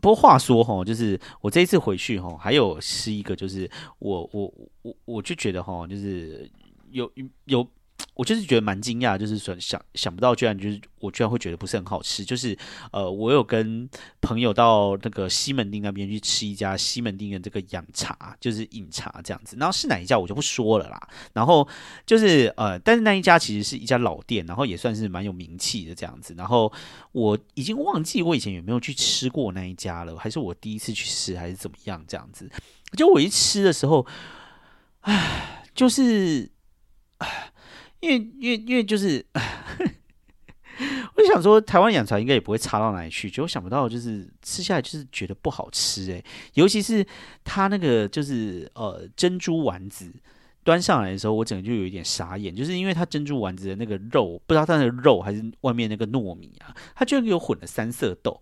[0.00, 6.50] 不过话说哈，就是我这一次回去哈，还有是一个就是我我我我就觉得哈，就是
[6.90, 7.10] 有
[7.44, 7.66] 有。
[8.14, 12.22] 我就是觉得蛮惊讶，就是说想想不到，居然就是我居然会觉得不是很好吃。
[12.22, 12.56] 就是
[12.92, 13.88] 呃，我有跟
[14.20, 19.56] 朋友到那个西门町那边去吃一家西门町的这个养茶，就是饮茶这样子。
[19.58, 21.08] 然后是哪一家我就不说了啦。
[21.32, 21.66] 然后
[22.04, 26.34] 就是呃，但是那一家其实是一家老店，然后也算是蛮有名气的这样子。
[26.36, 26.70] 然后
[27.12, 32.50] 我已经忘记我以前有没有去吃过那一家了，还是我第一次去吃，还是怎么样这样子。
[32.98, 34.06] 就我一吃的时候，
[35.00, 36.50] 唉，就是
[37.16, 37.52] 唉。
[38.00, 39.24] 因为因为因为就是，
[41.14, 47.06] 我就想说，台湾养茶应该也不会差到哪里去，就我想不到，就是吃下来就是觉得不好吃诶，尤其是
[47.44, 50.10] 它那个就是呃珍珠丸子
[50.64, 58.40] 端上来的时候，我整个就有一点傻眼，就是因为它珍珠丸子的那个肉，不知道它的肉还是外面那个糯米啊，它居然给我混了三色豆。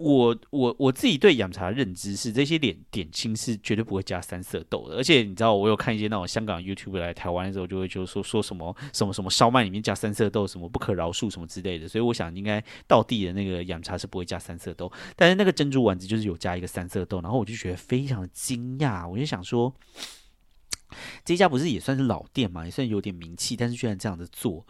[0.00, 4.96] 我我我自己对养茶的认知是，这些点点心是绝对不会加三色豆的。
[4.96, 11.86] 而且你知道，我有看一些那种香港 YouTube 来台湾的时候，就会就说说什么什么什么烧麦里面加三色豆，什么不可饶恕什么之类的。
[11.86, 14.90] 所以我想，应该到地的那个养茶是不会加三色豆。
[15.16, 19.06] 但是那个珍珠丸子就是有加一个三色豆，然后我就觉得非常惊讶。
[19.06, 19.74] 我就想说，
[21.26, 24.66] 这家不是也算是老店嘛，也算有点名气，但是居然这样子做，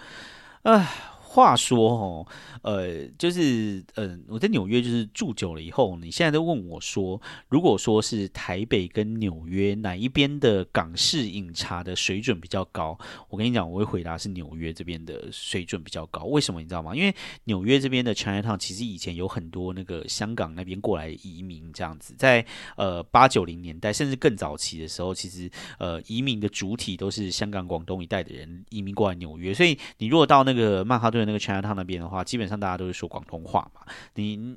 [0.63, 0.89] 唉。
[1.33, 2.27] 话说哦，
[2.63, 16.25] 呃，就是嗯，我在纽约就是住久了以后，你现在都问我说，如果说是台北跟纽约哪一边的港式饮茶的水准比较高，我跟你讲，我会回答是纽约这边的水准比较高。
[16.25, 16.97] 为什么你知道吗？
[16.97, 17.15] 因为
[17.45, 22.45] 纽约这边的 Chinatown 其实以前有很多那个香港那边过来移民这样子，在
[22.77, 31.20] 呃八九零年代甚至更早期的时候，其实呃移民的主体都是香港、广东一带的人移民过来纽约，所以你如果到那个曼哈顿。
[31.25, 33.81] 那个 Chinatown 那边的话，基本上大家都是说广东话嘛。
[34.15, 34.57] 你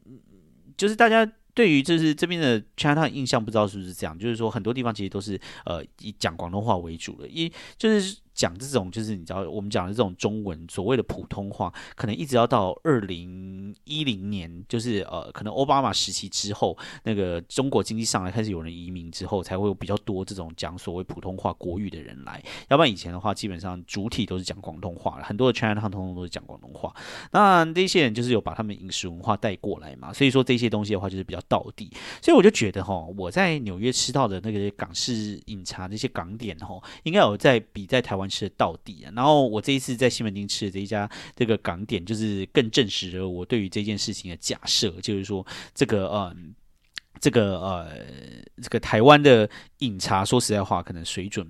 [0.78, 4.18] 就是大家对于就是这边的 Chinatown 印象，不知道是不是这样？
[4.18, 8.18] 就是说很多地方其实都是呃以讲广东话为主的，一就是。
[8.34, 22.44] 讲这种就是你知道我们讲的这种中文所谓的普通话，可能一直要到二零一零年，就是呃可能奥巴马时期之后，那个中国经济上来开始有人移民之后，才会有比较多这种讲所谓普通话国语的人来。
[22.70, 26.92] 要不然以前的话，基本上主体都是讲广东话，很多的 China 他通通都是讲广东话。
[27.32, 31.92] 那这些人就是有把他们饮食文化带过来嘛，所以说这些东西的话就是比较道地。
[32.20, 38.23] 所以我就觉得哈，我在纽约吃到的那个港式饮茶那些港点哈，应该有在比在台湾。
[38.30, 39.12] 吃的到底啊！
[39.16, 46.36] 然后我这一次在西门町吃的这一家这个港点，就是更证实了我对于这件事情的假设，就是说这个呃，
[47.20, 47.98] 这个呃，
[48.62, 51.48] 这个台湾的饮茶，说实在话，可能水准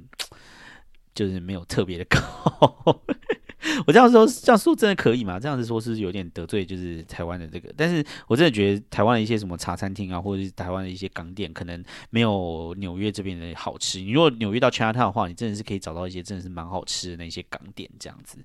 [1.13, 3.03] 就是没有特别的高。
[3.87, 5.39] 我这样说，这样说真的可以吗？
[5.39, 7.73] 这样子说是有点得罪，就是台湾的这个。
[7.77, 13.99] 但是我真的觉得台湾的一些什么茶餐厅啊，或者是台湾的一些港点，可能没有纽约这边的好吃。
[13.99, 18.37] 你如果纽约到 China Town 的话，你真的是可以找到一些真的是蛮好吃的那些港点这样子。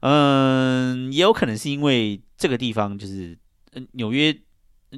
[0.00, 3.36] 嗯，也有可能是因为这个地方就是
[3.72, 4.32] 嗯纽约，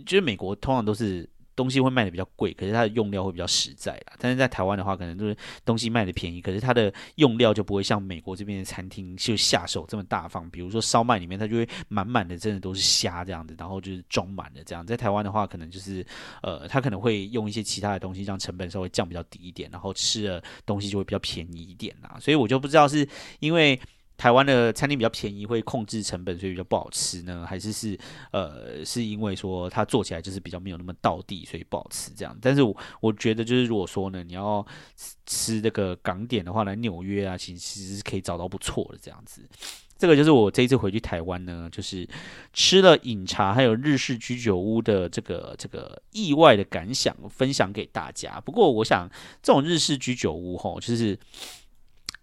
[0.07, 1.29] 就是美国通常都是。
[1.59, 4.12] 东西会卖的比较贵，可是它的用料会比较实在啦。
[4.21, 10.49] 但是在台湾的话，可能就是东西卖的便宜，可是它的用料就不会像美国这边的餐厅就下手这么大方。
[10.51, 14.87] 比如说烧麦里面，它就会满满的，真的都是虾这样子，然后就是装满了这样。
[14.87, 16.07] 在台湾的话，可能就是
[16.42, 22.16] 呃，它可能会用一些其他的东西，让成本稍微降比较低一点，然后吃的东西就会比较便宜一点啦。
[22.21, 23.09] 所以我就不知道是
[23.40, 23.79] 因为。
[24.18, 27.46] 台湾的餐厅比较便宜，会控制成本，所以比较不好吃呢？
[27.48, 27.96] 还是是
[28.33, 32.37] 呃，是因为说它做起来就是比较没有那么到地，所以不好吃这样？
[32.42, 34.66] 但是我我觉得就是如果说呢，你要
[35.24, 39.40] 吃这个港点的话，来纽约啊，其实其实是可以找到不错的这样子。
[39.96, 42.04] 这个就是我这一次回去台湾呢，就是
[42.52, 48.40] 吃了饮茶还有日式居酒屋的这个这个意外的感想，分享给大家。
[48.40, 49.09] 不过我想
[49.40, 51.16] 这种日式居酒屋吼，就是。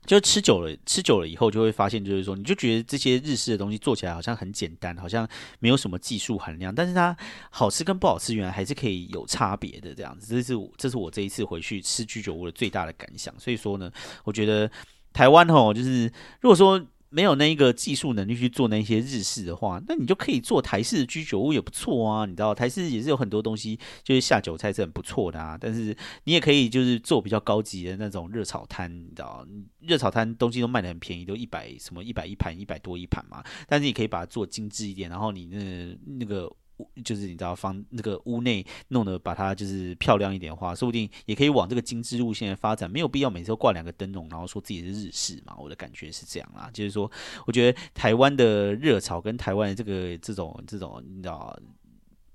[0.05, 5.27] 就吃久了，吃久了以后就会发现，就是说，你就觉得这些日式的东西做起来好像很简单，好像
[5.59, 7.15] 没有什么技术含量，但是它
[7.49, 10.35] 好吃跟不好吃，原来还是可以有差别的这样子。
[10.35, 13.33] 这是这是我这一次回去吃居酒屋的最大的感想。
[13.39, 13.91] 所以说呢，
[14.23, 14.69] 我觉得
[15.13, 16.05] 台湾吼，就是
[16.39, 16.83] 如果说。
[17.15, 22.25] 没有那一个技术能力去做那些日式的话，那你就可以做台式的居酒屋也不错啊。
[22.25, 25.57] 你知道台式也是有很多东西，就是下酒菜是很不错的啊。
[25.57, 29.47] 但是你也可以就是做比较高级的那种热炒摊，你知道
[29.79, 33.41] 热炒摊东西都卖的很便宜，都一百什么一百一盘，一百多一盘嘛。
[33.65, 36.53] 但是你可以把它做精致一点，然后你那那个。
[37.03, 42.89] 就是你知道，放那个屋内弄得把它就是漂亮一点的话，说不定也可以往这个精致路线发展。
[42.89, 45.55] 没有必要每次都挂两个灯笼，然后说自己是日式嘛。
[45.57, 47.09] 我的感觉是这样啦，就是说，
[47.45, 51.57] 我觉得台湾的热潮跟台湾的这个这种这种，你知道。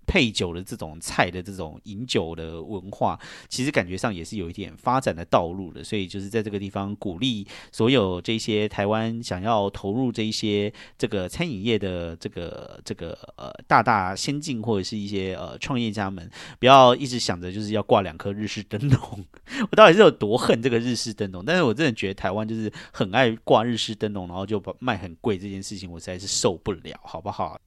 [0.06, 5.84] 配酒的这种菜的这种饮酒的文化，其实感觉上也是有一点发展的道路的。
[5.84, 19.24] 所以就是在这个地方鼓励所有这些台湾想要投入这一些这个餐饮业的这个这个呃大大先进或者是一些呃创业家们，不要一直想着就是要挂两颗日式灯笼。
[19.70, 21.44] 我到底是有多恨这个日式灯笼？
[21.44, 27.58] 但是我真的觉得台湾就是很爱挂日式灯笼，然后就卖很贵这件事情，我实在是受不了，好不好？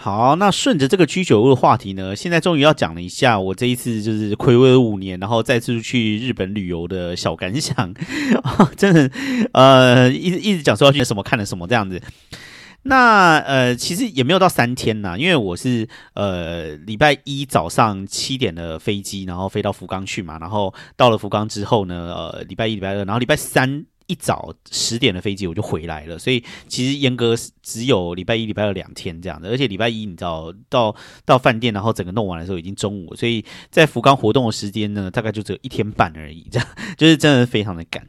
[0.00, 7.92] 好，那顺着这个居酒屋的话题呢，现在终于要讲了一下我这一次就是暌违了五年，然后再次去日本旅游的小感想。
[8.76, 9.10] 真的，
[9.52, 12.00] 呃，一直一直讲说要去什么看了什么这样子。
[12.84, 23.84] 那呃，其实也没有到三天呐，因为我是呃礼拜一早上七点的飞机，然后飞到福冈去嘛，然后到了福冈之后呢，呃礼拜一、礼拜二，然后礼拜三。
[24.08, 38.04] 一早十点的飞机我就回来了，所以其实严格只有礼拜一、礼拜二两天这样的，而且礼拜一你知道到到饭店，然后整个弄完的时候已经中午，所以在福冈活动的时间呢，大概就只有一天半而已，这样就是真的非常的赶。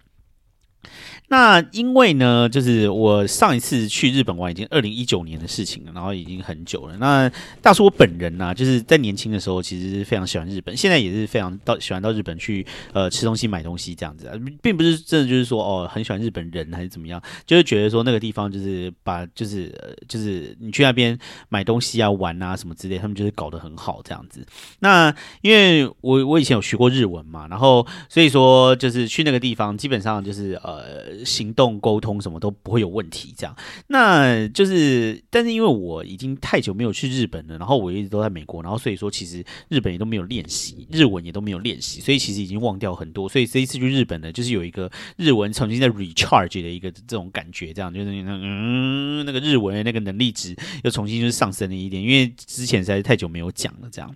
[1.32, 6.98] 那因为呢，就是我上一次去日本玩已经二零一九年的事情了，然后已经很久了。
[6.98, 19.72] 那大叔我本人呢，就是在年轻的时候其实是非常喜欢日本，现在也是非常到喜欢到日本去呃吃东西、买东西这样子啊，并不是真的就是说哦很喜欢日本人还是怎么样，就是觉得说那个地方就是把就是
[20.08, 21.16] 就是你去那边
[21.50, 24.44] 买东西啊、玩啊什么之类，他们就是搞得很好这样子。
[24.80, 31.19] 那因为我我以前有学过日文嘛，然后所以说就是去那个地方基本上就是呃。
[31.26, 33.56] 行动沟通什么都不会有问题，这样，
[33.88, 54.16] 那就是，但是因为我已经太久没有去日本了，然后我一直都在美国，然后所以说其实日本也都没有练习，日文也都没有练习，所以其实已经忘掉很多，所以这一次去日本呢，就是有一个日文重新在 recharge 的一个这种感觉，这样就是嗯，那个日文的那个能力值又重新就是上升了一点，因为之前实在是太久没有讲了，这样。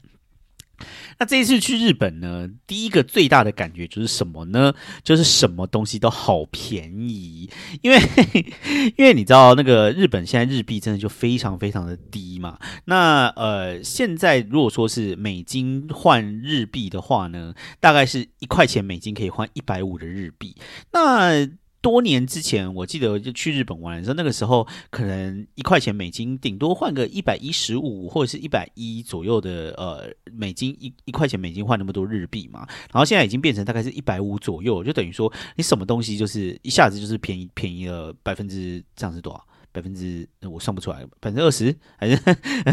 [1.20, 4.74] 那这一次去日本呢，第一个最大的感觉就是什么呢？
[5.04, 7.50] 就是什么东西都好便宜，
[7.82, 8.00] 因为
[8.98, 12.58] 因为你知道那个日本现在日币真的就非常非常的低嘛。
[12.86, 20.56] 那呃，现在如果说是美金换日币的话呢，大概是一块钱美金可以换一百五的日币。
[20.92, 21.48] 那
[21.84, 39.46] 多年之前，我记得就去日本玩的时候，那个时候可能一块钱美金顶多换个一百一十五或者是一百一左右的呃美金一一块钱美金换那么多日币嘛，然后现在已经变成大概是一百五左右，就等于说你什么东西就是一下子就是便宜便宜了百分之这样是多少？
[39.74, 42.10] 百分之我算不出来，百分之二十反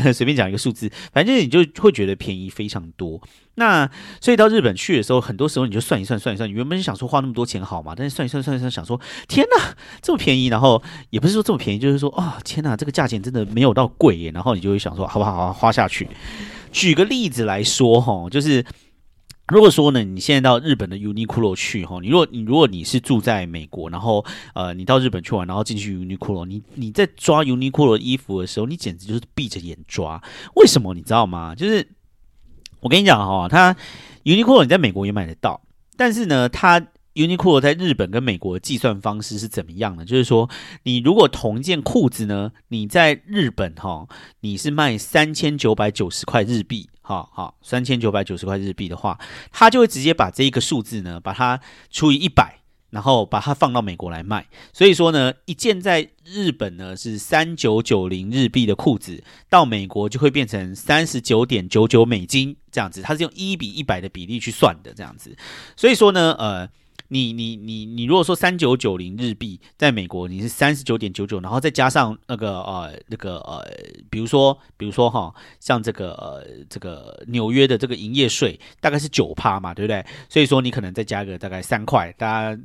[0.02, 3.20] 正 随便讲一个数字，反正你就会觉得便宜非常多。
[3.54, 3.90] 那
[4.20, 16.06] 所以到日本去的时候，很多时候你就算一算算一算，你原本想说花那么多钱好吗，但是算一算算一算，想说天哪，这么便宜，然后也不是说这么便宜，就是说哦天哪，这个价钱真的没有到贵耶，然后你就会想说好不好好花下去。
[16.70, 18.64] 举个例子来说哈，就是。
[19.50, 24.24] 如果说呢，你现在到日本的 Uniqlo 去哈，你如果你如果你是住在美国，然后
[24.54, 30.22] 呃，你到日本去玩，然后进去 Uniqlo，你你在抓 Uniqlo 衣服的时候，你简直就是闭着眼抓。
[30.54, 31.54] 为什么你知道吗？
[31.56, 31.88] 就是
[32.80, 33.74] 我跟你讲哈，它
[34.22, 35.60] Uniqlo 你在美国也买得到，
[35.96, 36.80] 但是呢，它
[37.14, 40.04] Uniqlo 在日本跟美国的计算方式是怎么样的？
[40.04, 40.48] 就是说，
[40.84, 44.06] 你如果同一件裤子呢，你在日本哈，
[44.42, 46.89] 你是卖三千九百九十块日币。
[47.02, 49.18] 好好，三千九百九十块日币的话，
[49.50, 54.46] 他就会直接把这一个数字呢，把它除以一百，然后把它放到美国来卖。
[54.72, 63.02] 所以说呢，一件在日本呢是三九九零日币的裤子，到美国就会变成三十九点九九美金这样子。
[63.02, 65.36] 它是用一比一百的比例去算的这样子。
[65.76, 66.68] 所以说呢，呃。
[67.10, 73.66] 你你你你如果说三九九零日币，在美国你是三十九点九九，然后再加上那个呃那个呃，
[74.08, 80.04] 比如说比如说哈，像这个呃这个纽约的这个营业税大概是九趴嘛，对不对？
[80.28, 82.60] 所以说你可能再加个大概三块，大家。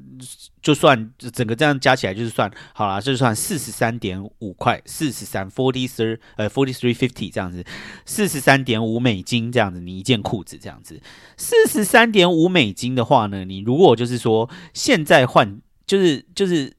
[0.65, 7.63] 就算整个这样加起来，就是算好了，就算四十三点五块，四十三 forty three 呃 forty three fifty 这样子，
[8.03, 10.99] 四十三点五美金这样子，你一件裤子这样子，
[11.37, 16.73] 四十三点五美金的话呢，你如果就是说现在换，就是就是，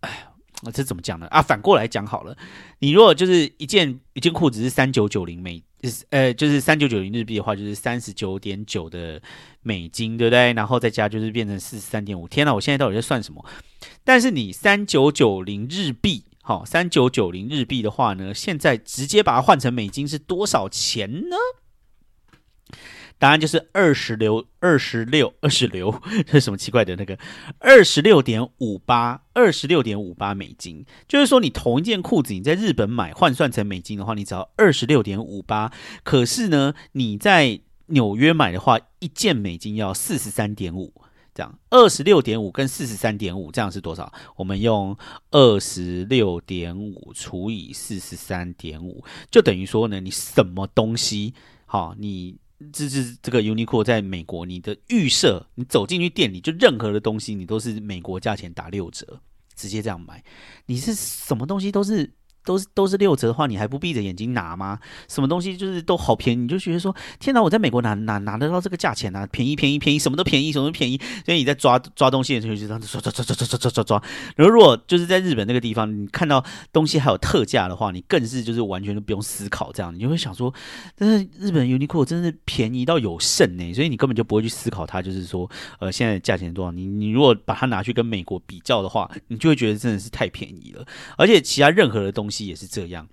[0.00, 0.32] 哎，
[0.74, 1.28] 这怎么讲呢？
[1.28, 2.36] 啊，反过来讲好了，
[2.80, 5.62] 你如果就是一件一件裤子是三九九零美。
[6.10, 9.22] 呃，就是三九九零日币的话，就是三十九点九的
[9.62, 10.52] 美金，对不对？
[10.54, 12.26] 然后再加就是变成四十三点五。
[12.26, 13.44] 天呐，我现在到底在算什么？
[14.02, 21.36] 但是你三九九零日币，好，三九九零日币的话呢，现在直接把它换成美金是多少钱呢？
[23.18, 27.18] 答案就是二十六二十六二十六，这是什么奇怪的那个
[27.58, 30.84] 二十六点五八二十六点五八美金？
[31.08, 35.72] 就是说，你同一件裤子，你在日本买换算成美金的话，你只要二十六点五八。
[36.04, 40.92] 可是呢，你在纽约买的话，一件美金要四十三点五。
[41.34, 44.12] 这样，二十六点五跟四十三点五，这样是多少？
[44.36, 44.96] 我们用
[45.32, 51.34] 二十六点五除以四十三点五，就等于说呢，你什么东西
[51.66, 52.36] 好你。
[52.72, 59.20] 这是这个 Uniqlo 在美国，你的预设，你走进去店里，就任何的东西，你都是美国价钱打六折，
[59.54, 60.22] 直接这样买。
[60.66, 62.10] 你是什么东西都是
[62.48, 64.78] 都是都是六折的话，你还不闭着眼睛拿吗？
[65.06, 70.98] 什么东西就是都好便宜，你就觉得说，天哪，我在美国拿拿拿得到这个价钱啊，便宜便宜便宜，什么都便宜，什么都便宜。
[71.26, 74.02] 所以你在抓抓东西的时候，就这样抓抓抓抓抓抓抓抓抓。
[74.34, 76.42] 然后如果就是在日本那个地方，你看到
[76.72, 80.50] 东西还有特价的话，你更是就是完全都不用思考，这样你就会想说，
[80.96, 85.46] 但是日本 Uniqlo 真是便宜到有剩呢，所以你根本就不会去思考它，就是说，
[85.80, 86.72] 呃，现在价钱多少？
[86.72, 90.86] 你你如果把它拿去跟美国比较的话，你就会觉得真的是太便宜了。
[91.16, 93.08] 而且其他任何的东西也是这样，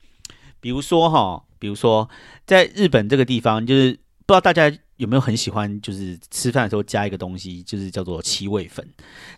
[0.59, 2.09] 比如说哈，比如说
[2.45, 3.91] 在日本这个地方，就是
[4.26, 8.88] 不知道大家有没有很喜欢，就是吃饭的时候加一个东西，就是叫做七味粉，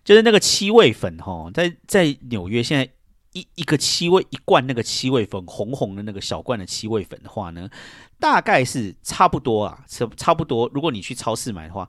[0.03, 2.89] 就是那个七味粉哈，在在纽约现在
[3.33, 7.69] 一一个七味一罐那个七味粉红红的那个小罐的七味粉的话呢，
[8.19, 11.87] 大概是差不多啊，差差不多，如果你去超市买的话，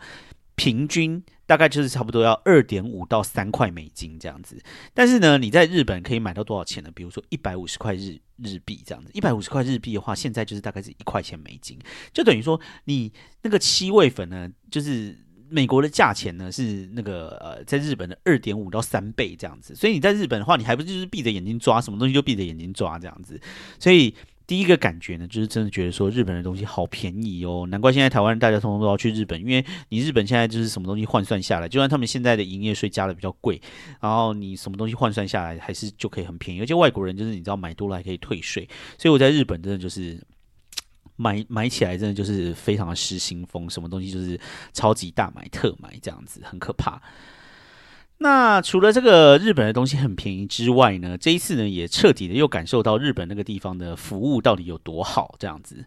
[0.59, 1.25] 平均。
[1.49, 6.91] 大概就是差不多要二点五到三块美金这样子，但是呢，你在日本可以买到多少钱呢？
[6.95, 11.79] 比如说一百五十块日日币这样子，一百五十块日币的话，现在就是大概是一块钱美金，
[12.13, 15.17] 就等于说你那个七味粉呢，就是
[15.49, 23.41] 美国的价钱呢是那个呃，在日本的二点五到三倍这样子，所以你在日本的话，你还不就是闭着眼睛抓什么东西就闭着眼睛抓这样子，
[23.81, 24.15] 所以。
[24.49, 33.61] 第一个感觉呢，就是真的觉得说日本的东西好便宜哦，难怪现在台湾大家通通都要去日本，因为你日本现在就是什么东西换算下来，就算他们现在的营业税加的比较贵，
[34.01, 40.19] 然后你什么东西换算下来还是就可以很便宜，而且外国人就是你知道买多了还可以退税，所以我在日本真的就是
[41.17, 44.41] 买买起来真的就是非常的失心疯，什么东西就是
[44.73, 46.99] 超级大买特买这样子，很可怕。
[48.19, 55.85] 那除了这个日本的东西很便宜之外呢，这一次呢也彻底的又感受到日本那个地方的服务到底有多好这样子。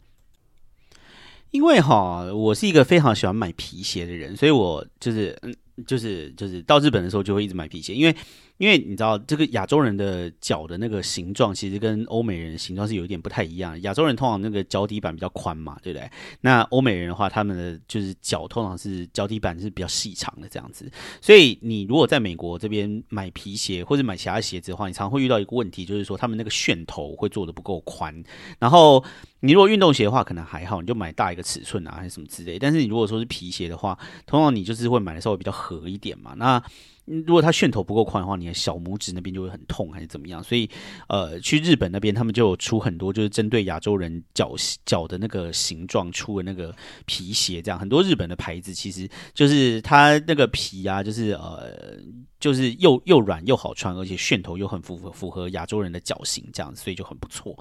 [1.51, 5.53] 因为哈，我是一个非常喜欢买皮鞋的人，所以我就是嗯，
[5.85, 8.15] 就是就是到日本的时候就会一直买皮鞋，因为。
[8.61, 13.81] 因为你知道，这个亚洲人的脚的那个形状，其实跟欧美人的形状是有一点不太一样。
[13.81, 16.07] 亚洲人通常那个脚底板比较宽嘛，对不对？
[16.41, 20.87] 那欧美人的话，他们的就是脚通常是脚底板是比较细长的这样子。
[21.19, 28.13] 所以你如果在美国这边买皮鞋或者买其他鞋子的话，你常会遇到一个问题，就是说他们那个楦头会做的不够宽。
[28.59, 29.03] 然后
[29.39, 32.59] 你如果运动鞋的话，可能还好，你就买大一个尺寸啊，还是什么之类。
[32.59, 33.97] 但是你如果说是皮鞋的话，
[34.27, 36.35] 通常你就是会买的稍微比较合一点嘛。
[36.37, 36.61] 那
[37.05, 40.43] 如果它楦头不够宽的话，你的小拇指那边就会很痛，还是怎么样？
[40.43, 40.69] 所以，
[41.09, 44.53] 呃，去日本那边，他们就出很多，就是针对亚洲人脚
[44.85, 46.73] 脚的那个形状出的那个
[47.05, 51.97] 皮鞋，这样很多日本的牌子，其实就是它那个皮啊，就是呃，
[52.39, 57.57] 就是又又软又好穿，而且楦头又很符合符合亚洲人的脚型，这样，所以就很不错。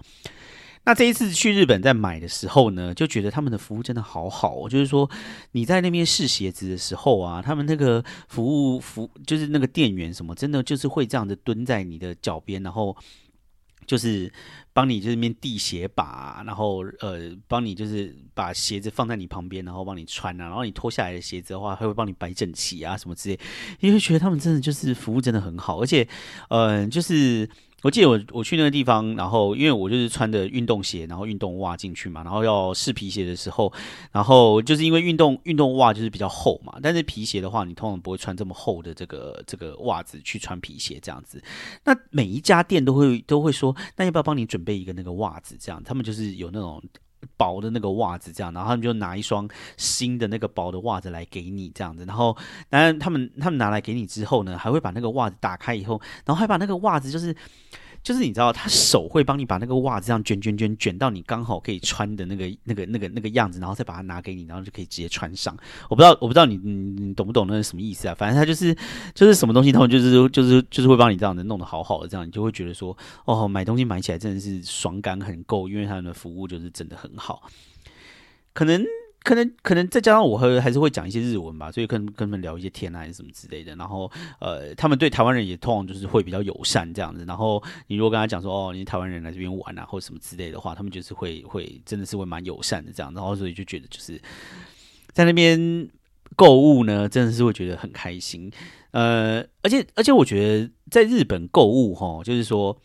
[0.83, 4.69] 那这一次去日本在买的时候呢，就觉得他们的服务真的好好哦。
[4.69, 5.09] 就是说
[5.53, 12.97] 你在那边试鞋子的时候啊，他们那个服务服就是那个店员什么，真的就是会这样子蹲在你的脚边，然后
[13.87, 14.33] 就是
[14.73, 23.39] 帮你这边递鞋把，然后呃帮你就是把鞋子放在你旁边，然后帮你穿啊，然后你脱下来的鞋子的话，还会帮你摆整齐啊什么之类。
[23.81, 26.09] 你会觉得他们真的就是服务真的很好，而且
[26.49, 27.49] 嗯就是。
[27.83, 33.73] 我记得我我去那个地方，然后因为我就是穿着运动鞋，然后运动袜进去嘛，然后要试皮鞋的时候，
[34.13, 41.43] 然后就是因为运动运动袜就是比较厚嘛，但是皮鞋的话，你通常不会穿这么厚的这个这个袜子去穿皮鞋这样子。
[41.85, 45.57] 那每一家店都会都会说，那要不要帮你准备一个那个袜子？
[45.59, 46.83] 这样他们就是有那种。
[47.37, 52.37] 薄的那个袜子，这样，然后他们就拿一双新的那个薄的袜子来给你，这样子，然后，
[52.69, 57.35] 当然他们他们拿来给你之后呢，还会把那个袜子打开以后，然后还把那个袜子就是。
[58.03, 65.57] 就是你知道，他手会帮你把那个袜子这样卷卷卷卷到你刚好可以穿的那个那个那个那个样子，然后再把它拿给你，然后就可以直接穿上。
[65.89, 68.15] 我不知道，我不知道你你你懂不懂那是什么意思啊？
[68.15, 68.75] 反正他就是
[69.15, 72.97] 就是什么东西，他们就是就是就是会帮你这样子弄得好好的，这样你就会觉得说，
[73.27, 77.43] 哦，买东西买起来真的是爽感很够，因为他们的服务就是真的很好，
[78.53, 78.85] 可能。
[79.23, 83.77] 可能可能再加上我和还是会讲一些日文吧，所以跟跟他们聊一些天啊还是什么之类的。
[83.77, 84.11] 然后
[84.41, 87.25] 呃，他们对台湾人也通常就是会比较友善这样子。
[87.27, 93.13] 然后你如果跟他讲说哦，你台湾人来这边玩啊，或什么之类的话，他们就是会会真的是会蛮友善的这样。
[93.15, 94.21] 然后所以就觉得就是
[95.13, 95.89] 在那边
[96.35, 98.51] 购物呢，真的是会觉得很开心。
[98.93, 102.77] 呃，而且而且我觉得在日本购物哈，就是说。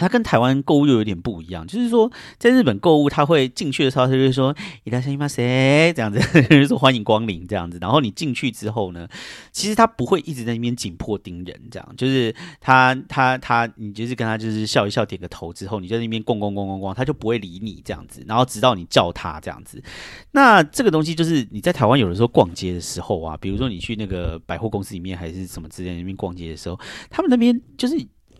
[0.00, 7.76] 它跟台湾购物又有点不一样，就是说，在日本购物，他会进去的时候，他就会说“伊达山伊马塞”这样子， 就是说欢迎光临这样子。
[7.80, 9.06] 然后你进去之后呢，
[9.52, 18.24] 其实他不会一直在那边紧迫盯人，这样，就是他他他，你就是跟他就是笑一笑，点个头之后，你在那边逛逛逛逛逛，他就不会理你这样子。
[18.26, 19.82] 然后直到你叫他这样子，
[20.32, 26.80] 那这个东西就是你在台湾有的时候逛街的时候啊，比如说你去那个百货公司里面还是什么之类那边逛街的时候，
[27.10, 27.94] 他们那边就是。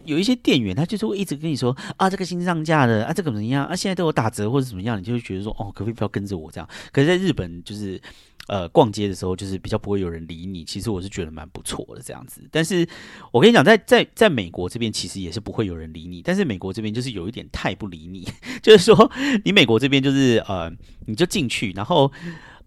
[0.04, 6.68] 有一些店员他就是会一直跟你说啊，这个新上架的啊，这个怎么样啊，现在都有打折或者怎么样，你就会觉得说哦，可不可以不要跟着我这样？
[6.92, 8.00] 可是在日本就是。
[8.48, 12.42] 呃，逛街的时候就是比较不会有人理你，其实我是觉得蛮不错的这样子。
[12.50, 12.84] 但是
[13.30, 18.26] 我跟你讲，在在在美国这边其实也是不会有人理你，但是美国这边就是有一点太不理你，
[18.60, 19.08] 就是说
[19.44, 20.72] 你美国这边就是呃，
[21.06, 22.10] 你就进去，然后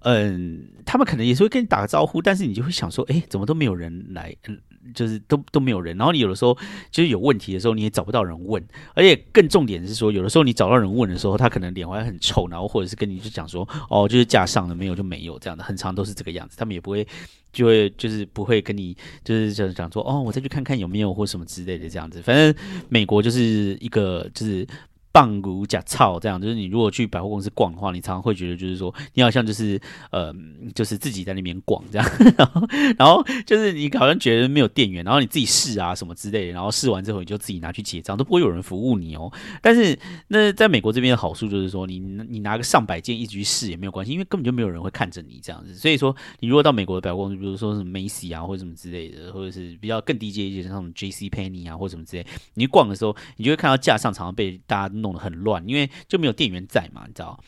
[0.04, 4.34] 嗯，他们可能也是会跟你打个招呼，但是你就会想说，哎，怎么都没有人来。
[4.94, 6.58] 就是都都没有人，然后你有的时候
[6.92, 8.64] 就是有问题的时候，你也找不到人问，
[8.94, 17.08] 而且更重点是说，有的时候你找到人问的时候，他可能脸还很臭，然后或者是跟你就讲说，哦，就是架上的没有就没有这样的，很长都是这个样子，他们也不会
[17.52, 22.54] 就会就是不会跟你就是讲讲说，哦，我再去看看有没有或什么之类的这样子，反正
[22.90, 24.68] 美国就是一个就是。
[25.14, 30.34] 棒骨假操这样，就是你如果去百货公司逛的话，你常常会觉得就是说，你好像就是呃，
[30.74, 39.32] 就是自己在那边逛这样， 然后然后就是你好像觉得没有店员，然后你自己试啊什么之类的，然后试完之后你就自己拿去结账，都不会有人服务你哦。
[39.62, 39.96] 但是
[40.30, 45.76] 那在美国这边的好处就是说，你你拿个上百件一直去试也没有关系，因为根本就没有人会看着你这样子。
[45.76, 55.03] 所以说，你如果到美国的百货公司，比如说是 Macy 啊或者什么之类的，或者是比较更低阶一些，像什么 J C Penny 啊或什么之类，你去逛的时候，你就会看到架上常常被大家。
[55.04, 57.40] 弄得很乱，因为就没有店员在嘛，你知道。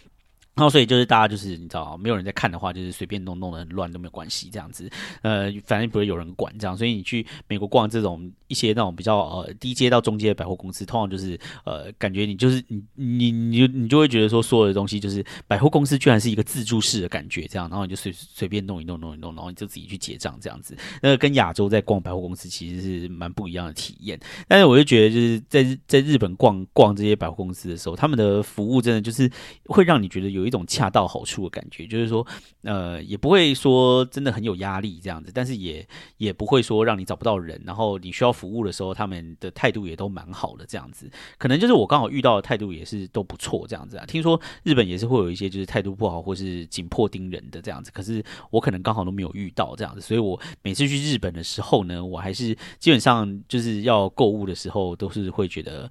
[0.56, 4.90] 然后所以就是大家就是你知道，没有人在看的话，就是随便弄弄得很乱都没有关系，这样子，
[5.22, 6.78] 呃，反正不会有人管这样。
[6.78, 20.74] 所以你去美国逛这种一些那种比较呃低阶到中阶的百货公司，通常就是呃感觉你就是你你你就你就会觉得说所有的东西就是百货公司居然是一个自助式的感觉，这样，然后你就随随便弄一弄弄一弄，然后你就自己去结账这样子。
[21.02, 24.18] 那个跟亚洲在逛百货公司其实是蛮不一样的体验。
[24.48, 29.30] 但是我就觉得就是在在日本逛逛这些百货公司的时候，他们的服务真的就是
[29.66, 30.45] 会让你觉得有。
[30.46, 32.26] 有一种恰到好处的感觉，就是说，
[32.62, 35.86] 呃，也不会说真的很有压力这样子，但是也
[36.18, 41.10] 也不会说让你找不到人，然后你需要服务的时候，他们的态度也都蛮好的这样子。
[41.40, 44.06] 可能就是我刚好遇到的态度也是都不错这样子啊。
[44.06, 55.90] 听说日本也是会有一些就是态度不好或是紧迫盯人的这样子，可是我可能刚好都没有遇到这样子，所以我每次去日本的时候呢，我还是基本上就是要购物的时候都是会觉得。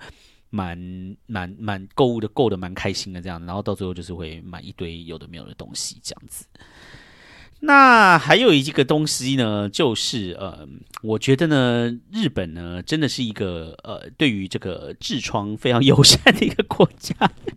[0.55, 6.47] 蛮蛮蛮购物的，购的蛮开心的这样，然后到最后就是会买一堆有的没有的东西这样子。
[7.59, 10.65] 那还有一个东西呢，就是呃，
[11.03, 17.17] 我觉得呢，日本呢真的是一个呃，对于这个痔疮非常友善的一个国家。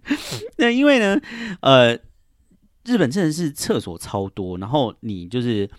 [0.58, 1.22] 那因为呢，
[1.62, 1.94] 呃，
[2.84, 5.70] 日本真的是厕所超多，然后你就是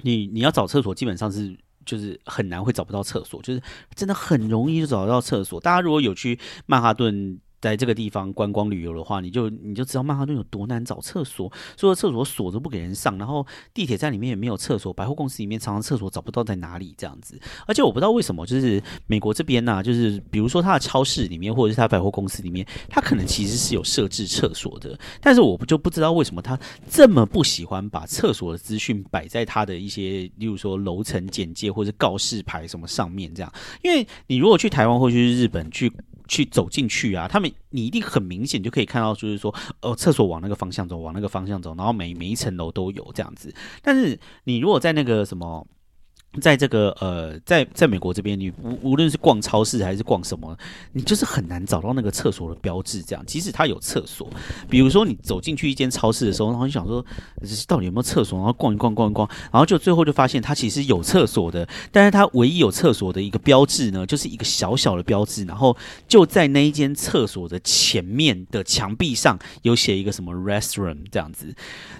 [0.00, 1.54] 你你要找厕所，基本上是。
[1.88, 3.62] 就是很难会找不到厕所，就是
[3.96, 5.58] 真的很容易就找到厕所。
[5.58, 7.40] 大家如果有去曼哈顿。
[7.60, 13.44] 在这个地方观光旅游的话，你就你就知道曼哈顿有多难找厕所，所有厕所锁着不给人上，然后
[13.74, 17.40] 地铁站里面也没有厕所，百货公司里面常常厕所找不到在哪里这样子。
[17.66, 33.52] 而且我不知道为什么，就是美国这边呢，就是比如说它的超市里面或者是它百货公司里面，它可能其实是有设置厕所的，但是我不就不知道为什么他这么不喜欢把厕所的资讯摆在他的一些，例如说楼层简介或者告示牌什么上面这样。
[33.82, 35.92] 因为你如果去台湾或去日本去。
[36.28, 43.52] 去走进去啊，他们你一定很明显就可以看到，就是说，呃，厕所往那个方向走，往那个方向走，然后每每一层楼都有这样子。
[43.82, 45.66] 但是你如果在那个什么。
[46.40, 50.56] 在这个呃，在在美国这边，你无无论是逛超市还是逛什么，
[50.92, 53.02] 你就是很难找到那个厕所的标志。
[53.02, 54.28] 这样，即使它有厕所，
[54.68, 57.04] 比如说你走进去一间超市的时候，然后你想说
[57.66, 65.76] 到底有没有厕所，然后逛一逛逛一逛，然后就最后就发现它其实有厕所的，但是它唯一有厕所的一个标志呢，就是一个小小的标志，然后
[66.06, 71.52] 就在那一间厕所的前面的墙壁上有写一个什么 restroom 这样子，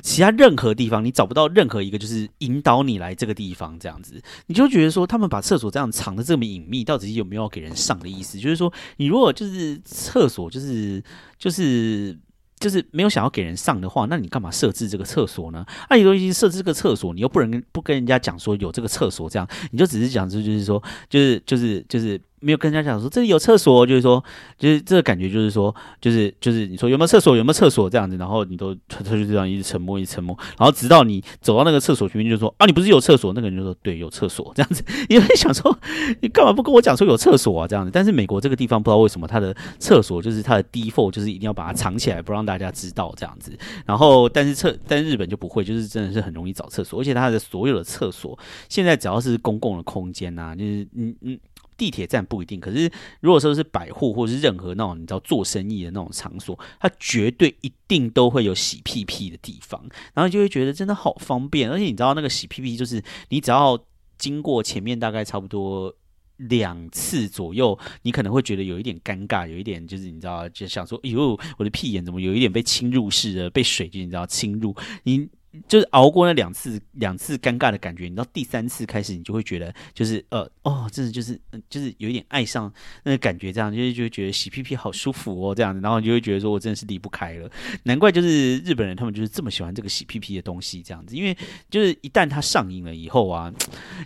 [0.03, 4.23] 其他任何地方你找不到任何一个就是引导你来这个地方这样子。
[4.47, 8.39] 你就觉得说，他们把厕所这样藏的这么隐秘，到底有没有给人上的意思？
[8.39, 11.03] 就是说，你如果就是厕所，就是
[11.39, 12.19] 就是
[12.59, 15.65] 就是没有想要给人上的话，那你干嘛设置这个厕所呢？
[15.91, 22.21] 那你都已经设置这个厕所，你又不能不跟人家讲说有这个厕所，这样你就只是讲说，就是说，就是就是就是。
[22.41, 24.23] 没有跟人家讲说这里有厕所，就是说，
[24.59, 33.33] 就是这个感觉，就是说，就是就是你说有没有厕所，有没有厕所这样子，然后你都他就这样一直沉默，一直沉默，然后直到你走到那个厕所前面，就说啊，你不是有厕所？
[33.33, 34.83] 那个人就说对，有厕所这样子。
[35.09, 35.77] 你会想说，
[36.21, 37.67] 你干嘛不跟我讲说有厕所啊？
[37.67, 37.91] 这样子。
[37.93, 43.53] 但是美国这个地方不知道为什么，它的厕所就是它的 default 就是一定要把它藏起来，不让大家知道这样子。
[43.87, 51.39] 然后，但是厕但日本就不会，就是真的是很容易找厕所，而且它的所有的厕所现在只要是公共的空间呐，就是嗯嗯。
[51.79, 59.81] 地铁站不一定，可是如果说是百货或是任何那种你知道做生意的那种场所，它绝对一定都会有洗屁屁的地方，
[60.13, 61.71] 然后就会觉得真的好方便。
[61.71, 63.79] 而且你知道那个洗屁屁，就是你只要
[64.19, 65.95] 经过前面大概差不多
[66.37, 74.75] 两次左右，你可能会觉得有一点尴尬，有一点就是你知道，就想说，哎呦，我的屁眼怎么有一点被侵入似的，被水就你知道侵入
[75.05, 75.29] 你。
[75.67, 81.41] 就是熬过那两次两次尴尬的感觉，你到第三次开始，你就会觉得就是呃哦，真的就是
[81.71, 82.71] 就是有一点爱上
[83.03, 87.51] 那个感觉，这样就是就觉得洗屁屁好舒服哦，这样子，然后你就会觉得说我真的是离不开了。
[87.85, 91.35] 难怪就是日本人他们就是这么喜欢这个洗屁屁的东西，这样子，因为
[91.71, 93.51] 就是一旦它上瘾了以后啊，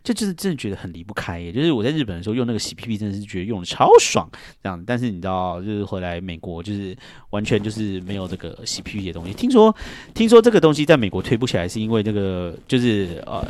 [0.05, 1.40] 就就是真的觉得很离不开。
[1.40, 4.30] 也就是我在日本的时候用那个洗屁屁，真的是觉得用的超爽，
[4.62, 4.80] 这样。
[4.86, 6.97] 但是你知道，就是回来美国就是
[7.30, 9.34] 完全就是没有这个洗屁屁的东西。
[9.34, 9.74] 听说
[10.14, 11.32] 听说这个东西在美国推。
[11.33, 13.43] 推不起来是因为那个，就是呃。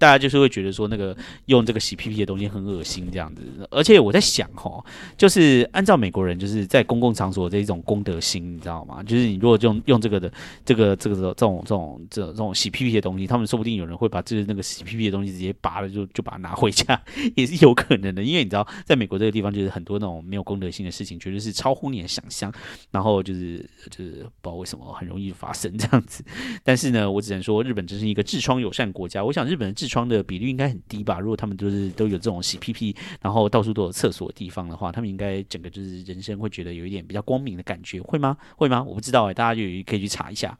[0.00, 4.82] 大家就是会觉得说那个用这个洗屁屁的东西很恶心这样子，而且我在想哈，
[5.18, 9.02] 就是按照美国人就是在公共场所这一种公德心，你知道吗？
[9.02, 10.32] 就是你如果用用这个的
[10.64, 16.98] 这个这个这种这种这这种洗屁屁的东西，他们说不定有人会把这那个洗屁屁的东西直接拔了就就把它拿回家，
[17.36, 18.24] 也是有可能的。
[18.24, 22.50] 因为你知道，在美国这个地方就是很多那种没有公德心的事情，绝对是超乎你的想象。
[22.90, 23.58] 然后就是
[23.90, 26.24] 就是不知道为什么很容易发生这样子。
[26.64, 29.22] 但是呢，我只能说日本真是一个痔疮友善国家。
[29.22, 31.18] 我想日本的痔窗的比率应该很低吧？
[31.18, 38.36] 如果他们都是都有这种洗屁屁，然后到处都有厕所的地方的话，他们应该整个就是人生会觉得有一点比较光明的感觉，会吗？
[38.56, 38.82] 会吗？
[38.82, 40.56] 我不知道哎，大家就可以去查一下。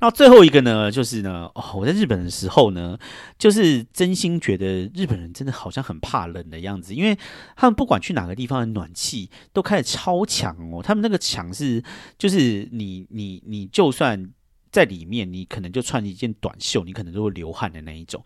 [0.00, 2.98] 那最后一个呢，就是呢，哦，我在日本的时候呢，
[3.38, 7.16] 就是真心觉得日本人真的好像很怕冷的样子，因为
[7.54, 11.82] 他们不管去哪个地方的暖气都开始超强哦，他们那个强是
[12.18, 14.32] 就是你你你就算。
[14.74, 18.20] 在里面，你可能就穿一件短袖，你可能都会流汗的那一种。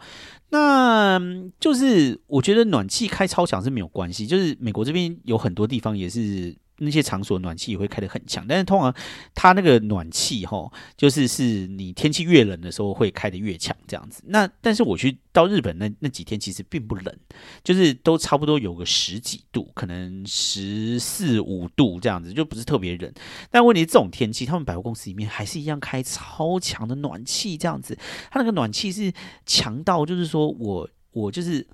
[0.48, 1.20] 那
[1.60, 6.56] 就是我觉得暖气开超强是没有关系，就是美国这边有很多地方也是。
[6.78, 8.94] 那些场所暖气也会开得很强，但是通常
[9.34, 14.22] 它那个暖气哈，就是是你天气越冷的时候会开得越强这样子。
[14.26, 17.16] 那但是我去到日本那那几天其实并不冷，
[17.64, 23.12] 就是都差不多有个十几度，可能十四五度这样子，就不是特别冷。
[23.50, 27.98] 但问题这种天气，他们百货公司里面还是一样开超强的暖气这样子，
[28.30, 29.12] 它那个暖气是
[29.44, 31.66] 强到就是说我我就是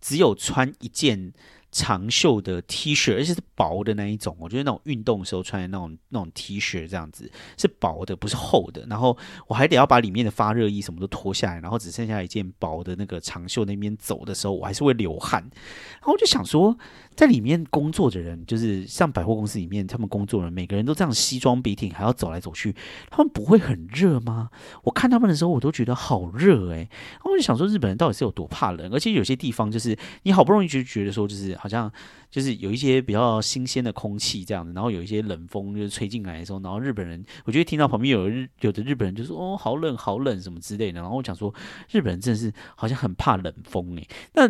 [0.00, 1.32] 只有穿一件。
[1.70, 8.86] 长袖的 T 恤，而且是薄的那一种，我觉得那种运动时候穿的那种那种 T 恤这样子是薄的，不是厚的。
[8.88, 9.16] 然后
[9.46, 15.42] 我还得要把里面的发热衣什么都脱下来，然后只剩下一件薄的那个长袖那边走的时候，我还是会流汗。
[15.42, 16.76] 然后我就想说。
[17.18, 22.72] 在里面工作的人，就是像百货公司里面，他们工作人每个人都这样西装笔挺，还要走来走去，
[23.10, 24.50] 他们不会很热吗？
[24.84, 26.88] 我看他们的时候，我都觉得好热诶。
[27.14, 28.92] 然后我就想说，日本人到底是有多怕冷？
[28.92, 31.90] 而且有些地方就是你好不容易就觉得说，就是好像
[32.30, 41.00] 就是有一些比较新鲜的空气这样子，然后有一些冷风就吹进来的时候，然后日本人，我觉得听到旁边有日有的日本人就说哦，好冷好冷什么之类的。
[41.00, 41.52] 然后我想说，
[41.90, 44.06] 日本人真的是好像很怕冷风诶。
[44.34, 44.48] 那。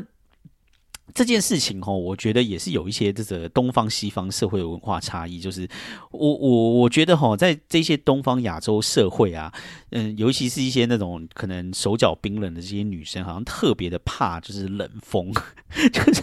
[1.15, 5.39] 这件事情哦，我觉得也是有一些这个东方西方社会文化差异。
[5.41, 5.69] 就是
[6.11, 9.53] 我我我觉得哈，在这些东方亚洲社会啊，
[9.91, 15.33] 嗯，尤其是一些那种可能手脚冰冷的这些女生，好像特别的怕就是冷风，
[15.93, 16.23] 就是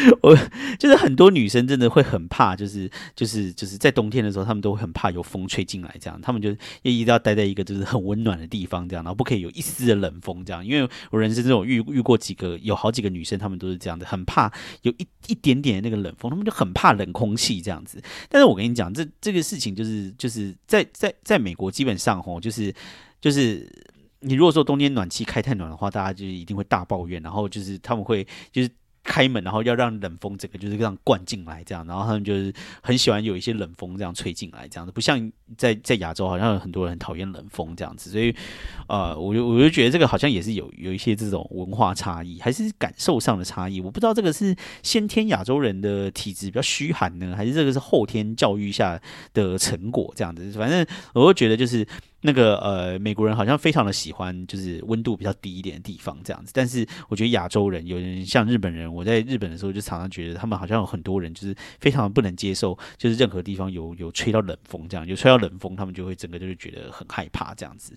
[0.22, 0.34] 我
[0.78, 6.48] 就是很多女生真的会很怕，就是就是就是在冬天的时候，她们都会很怕有风吹进来，这样她们就
[6.82, 10.64] 也一定要待在一个就是很温暖的地方，这样然后不可以有一丝的冷风，这样。
[10.64, 14.24] 因为我人生中遇遇过几个，有好几个女生，她们都是这样的，很。
[14.30, 18.00] 怕有一一点点的那个冷风，她们就很怕冷空气这样子。
[18.28, 22.72] 但是我跟你讲，这这个事情就是就是在在在美国基本上吼，就是
[23.20, 23.68] 就是
[24.20, 28.70] 你如果说冬天暖气开太暖的话，大家就一定会大抱怨，然后就是他们会就是。
[29.10, 38.32] 开门，然后要让冷风整个就是这样灌进来，这样，然后他们就是很喜欢有一些冷风这样吹进来，这样子，不像在在亚洲，好像有很多人讨厌冷风这样子，所以，
[38.86, 44.54] 呃，我就我就觉得这个好像也是有有一些这种文化差异，还是感受上的差异，我不知道这个是
[44.84, 49.00] 先天亚洲人的体质比较虚寒呢，还是这个是后天教育下
[49.34, 51.84] 的成果这样子，反正我就觉得就是。
[52.22, 56.52] 那个呃，美国人好像非常的喜欢，就是温度比较低一点的地方这样子。
[56.54, 67.94] 但是我觉得亚洲人，有人像日本人，我在日本的时候就常常觉得他们好像有很多人就是非常不能接受，就是任何地方有有吹到冷风这样，有吹到冷风，他们就会整个就是觉得很害怕这样子。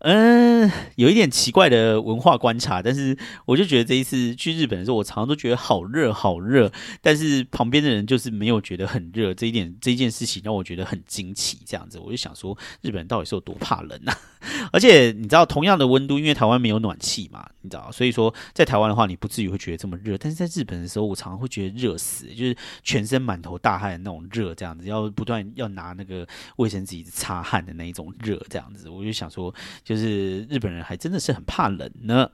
[0.00, 6.72] 嗯，有一点奇怪的文化观察，但是我就觉得这一次去日本的时候，我常常都觉得好热好热，
[7.02, 11.58] 但是旁边的人就是没有觉得很热，这一点这一件事情让我觉得很惊奇。
[11.66, 14.16] 这样子，我就想说，日本人到底是有多怕冷啊？
[14.72, 20.16] 而且你知道，同样的温度，因为台湾没有暖气嘛，你知道，所以说在台湾的话，你不至于会觉得这么热。
[20.16, 26.26] 但是在日本的时候，我常常会觉得热死，就是全身满头大汗的那种热，这样子要不断要拿那个
[26.56, 29.54] 卫生纸擦汗的那一种热，这样子，我就想说。
[29.90, 32.30] 就是日本人还真的是很怕冷呢。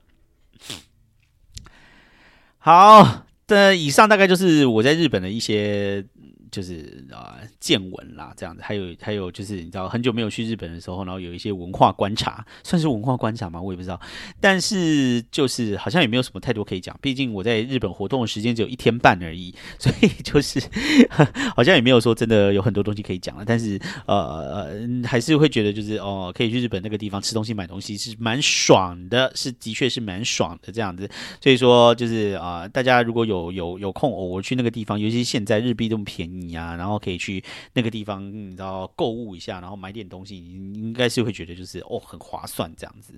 [2.59, 6.05] 好的，以上大概就是我在日本的一些。
[6.51, 13.61] 就是啊，见闻啦，这样子，还有还有，就是你知道，很久没有去日本的时候，然后有一些文化观察，算是文化观察吗？
[13.61, 14.01] 我也不知道。
[14.41, 20.61] 但是就是好像也没有什么太多可以讲，毕竟我在日本活动的时间只有一天半而已， 所以就是
[21.55, 23.45] 好像也没有说真的有很多东西可以讲了。
[23.45, 24.69] 但是呃，
[25.05, 31.09] 还是会觉得就是哦，可以去日本那个地方吃东西、买东西是蛮爽的，是的确是蛮爽的这样子。
[31.41, 36.46] 所以说就是啊，大家如果有有有空偶尔去那个地方，尤其现在日币这么便宜。
[36.51, 37.43] 呀，然后可以去
[37.75, 43.13] 那个地方，你知道购物一下，然后买点东西，你应该是会觉得就是哦很划算这样子。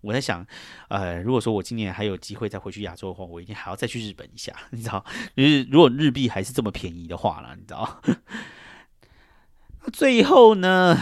[0.00, 0.46] 我在想，
[0.88, 5.04] 呃，如果说我今年还有机会再回去亚洲的话，我一定还要再去日本一下，你知道，
[5.36, 8.00] 就是如果日币还是这么便宜的话啦，你知道。
[9.92, 11.00] 最后呢？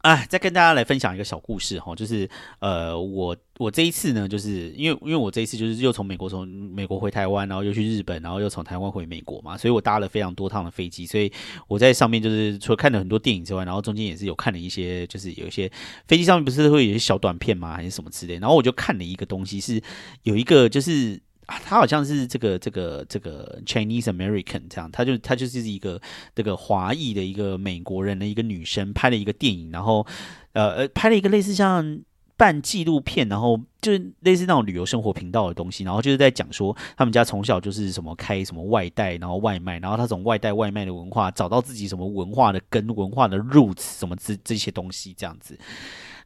[0.00, 2.26] 哎，再跟大家来分享一个小故事哈，就是
[2.60, 11.30] 呃，我我这一次呢，就是因为因为我这一次就是又从美国从美国回台湾，然后又去日本，然后又从台湾回美国嘛，所以我搭了非常多趟的飞机，所以
[11.68, 15.70] 我在上面就是除了看了很多电影之外，然后中间也是有看了一些，就是有一些
[16.08, 19.82] 飞机上面不是会有一些小短片吗，还是什么之类，然后我就看了一个东西，是
[20.22, 21.20] 有一个就是。
[21.64, 26.00] 他好像是这个这个这个 Chinese American 这样，他就他就是一个
[26.34, 30.06] 这个华裔的一个美国人的一个女生拍了一个电影，然后
[30.52, 32.00] 呃呃拍了一个类似像
[32.36, 45.58] 半纪录片，然后就是类似那种旅游生活频道的东西，然后就是在讲说他们家从小就是什么开什么外带，然后外卖，然后他从外带外卖的文化找到自己什么文化的根、文化的 roots 什么这这些东西这样子。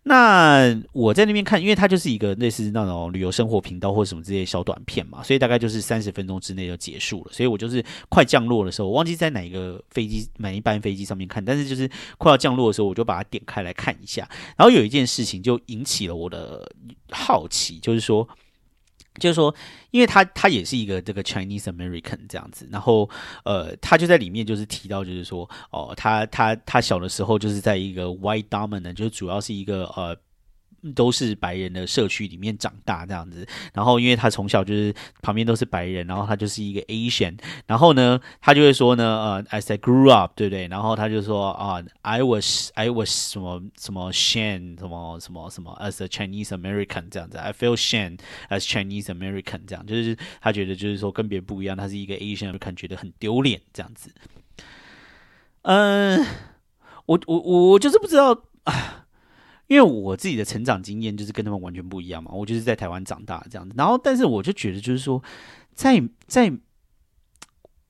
[0.07, 7.32] 那我在那边看，因为它就是一个类似那种旅游生活频道或者什么这些小短片嘛，所以大概就是三十分钟之内就结束了。
[7.32, 14.28] 所以我就是快降落的时候，我忘记在哪一个飞机、哪一班飞机上面看，但是就是快要降落的时候，我就把它点开来看一下。
[14.57, 16.70] 然后有一件事情就引起了我的
[17.11, 18.28] 好奇，就是说。
[19.20, 19.54] 就是说，
[19.90, 23.08] 因为他他也是一个这个 Chinese American 这样子，然后
[23.44, 30.16] 呃，他就在里面就是提到，就是说哦，他他他小的时候就是在一个 white dominant，就是主要是一个呃。
[30.93, 40.68] 都是白人的社区里面长大这样子，然后因为他从小就是旁边都是白人，然后他就是一个 Asian，然后呢，他就会说呢，呃，as I grew up，对不对？
[40.68, 48.18] 然后他就说啊，I was I was 什么什么 shame，什么什么什么 as a Chinese American 这样子，I feel shame
[48.51, 54.11] as Chinese American 这样，就是他觉得就是说跟别人不一样，他是一个 Asian American，觉得很丢脸这样子。
[55.62, 56.24] 嗯，
[57.07, 59.03] 我我我我就是不知道啊。
[59.66, 65.22] 因为我自己的成长经验就是跟他们完全不一样嘛，我就是在台湾长大这样子，然后但是我就觉得就是说，
[65.74, 66.52] 在在，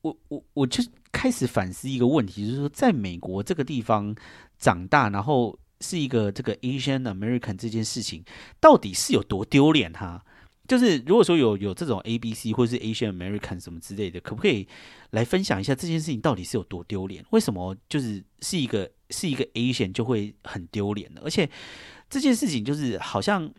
[0.03, 4.15] 我我我就开始反思一个问题，就是说，在美国这个地方
[4.59, 8.25] 长大，然后是一个这个 Asian American 这件事情，
[8.61, 10.25] 到底是有多丢脸哈？
[10.67, 14.67] 就是如果说有有这种 A B C 或是 Asian American 什么之类的，可不可以
[15.15, 17.25] 来分享一下这件事情到底是有多丢脸？
[17.31, 21.23] 为什么就是是一个是一个 Asian 就会很丢脸呢？
[21.25, 21.49] 而且
[22.11, 23.51] 这件事情就是好像。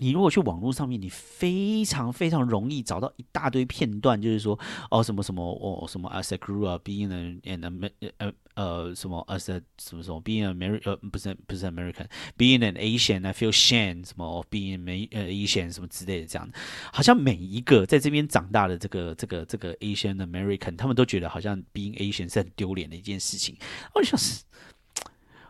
[0.00, 4.58] 你如果去网络上面，你非常非常容易找到一大堆片段，就是说
[4.90, 12.06] 哦什么什么哦什么 as a grew up being an an 呃呃什么 as a 什么什么 being American 呃不是不是 American
[12.36, 16.48] being an Asian I feel shame 什么 being 美呃 Asian 什么之类的这样，
[16.92, 23.56] 好像每一个在这边长大的这个这个这个 Asian American，他们都觉得好像 being Asian 是很丢脸的一件事情。
[23.94, 24.18] 我就想，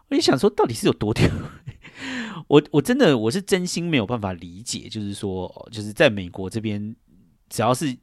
[0.09, 1.29] 我就想说，到底是有多丢？
[2.49, 6.95] 我我真的我是真心没有办法理解，就是说，就是在美国这边，
[7.49, 7.97] 只要是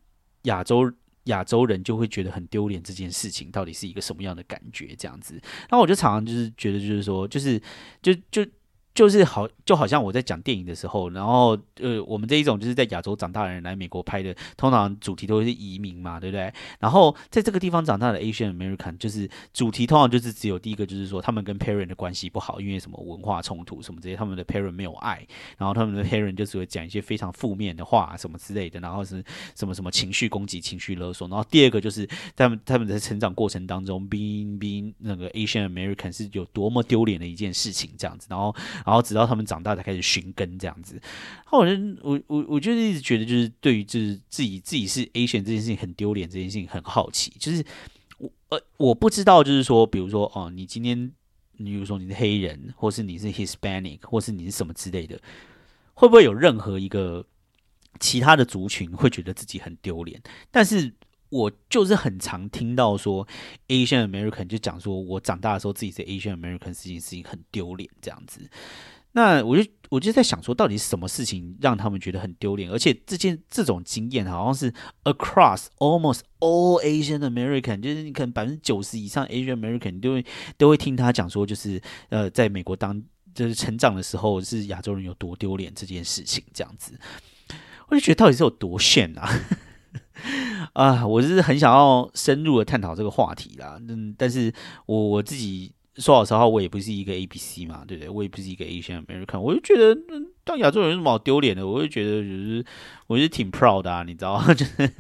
[0.44, 0.92] 亚洲
[1.26, 2.82] 亚洲人，就会觉得很丢脸。
[2.84, 4.96] 这件事情到底是一个什么样的感觉？
[4.96, 5.34] 这样子，
[5.70, 7.62] 然后我就常常就是觉得，就是说，就是
[8.02, 8.46] 就就。
[8.96, 11.50] 就是好，就好像我在讲电影的时候，然后
[11.82, 16.52] 呃，我们这一种就是在亚洲长大的人来美国拍的，通常主题都是移民嘛，对不对？
[16.80, 25.28] 然后在这个地方长大的 Asian American，就是主题通常就是只有第一个，就是说他们跟 parent 的关系不好，因为什么文化冲突什么这些，他们的 parent 没有爱，
[25.58, 29.22] 然后他们的 parent 就只会讲一些非常负面的话什么之类的，然后是
[29.56, 31.28] 什么什么情绪攻击、情绪勒索。
[31.28, 38.56] 然后第二个就是他们他们在成长过程当中，being being 那个 Asian American 是有多么丢脸的一件事情，这样子，然后。
[38.86, 41.02] 然后直到他们长大才开始寻根这样子，
[41.46, 41.74] 后我就
[42.04, 47.66] 我我我就是一直觉得就是对于就是自己自己是 A 选这件事情很丢脸，这件事情很好奇，就是
[48.20, 51.12] 我呃我不知道就是说，比如说哦，你今天
[51.58, 55.20] 你，比如说你是黑人，或是你是 Hispanic，或是你是什么之类的，
[55.96, 57.26] 会不会有任何一个
[58.00, 60.22] 其他的族群会觉得自己很丢脸？
[60.52, 60.94] 但是。
[61.36, 63.28] 我就是很常听到说
[63.68, 68.50] ，Asian American 就讲说，我长大的时候自己是 Asian American 这件事情很丢脸这样子。
[69.12, 72.70] 那我就我就在想说，到底什么事情让他们觉得很丢脸？
[72.70, 74.74] 而且这件这种经验好像是
[75.04, 80.26] across almost all Asian American，就是你可能百分之九十以上 Asian American 都会
[80.58, 83.02] 都会听他讲说，就是呃，在美国当
[83.34, 87.00] 就是成长的时候，是亚洲人有多丢脸这件事情，这样子，
[87.88, 89.30] 我就觉得到底是有多炫啊！
[90.76, 94.54] 啊，我是很想要深入的探讨这个话题啦，嗯，但是
[94.86, 95.74] 我我自己。
[95.98, 98.10] 说老实话，我也不是一个 A B C 嘛，对不对？
[98.10, 99.98] 我也不是一个 Asian American，我就觉得
[100.44, 101.66] 当亚洲人有什么好丢脸的？
[101.66, 102.66] 我就觉得就是，
[103.08, 104.42] 我就挺 proud 啊，你知道？
[104.54, 104.92] 就是，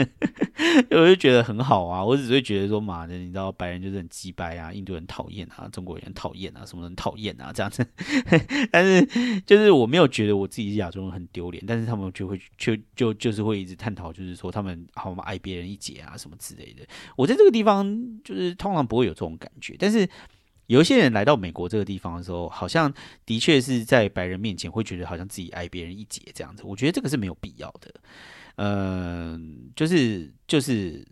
[0.91, 2.03] 我就觉得很好啊。
[2.03, 7.85] 我只会觉得说，妈的，你知道，白人就是很鸡掰啊，印度人讨厌啊，中国人讨厌啊，什么人讨厌啊，这样子。
[8.71, 16.87] 但是，就是我没有觉得我自己是亚洲人很丢脸，但是他们就会就就就是会一直探讨，就是说他们好嘛，爱别人一截啊，什么之类的。
[17.17, 17.85] 我在这个地方
[18.23, 20.07] 就是通常不会有这种感觉，但是。
[20.67, 22.93] 有一些人来到美国这个地方的时候，好像
[23.25, 26.63] 的确是在白人面前会觉得好像自己矮别人一截这样子。
[26.65, 27.93] 我觉得这个是没有必要的。
[28.57, 31.07] 嗯，就是就是，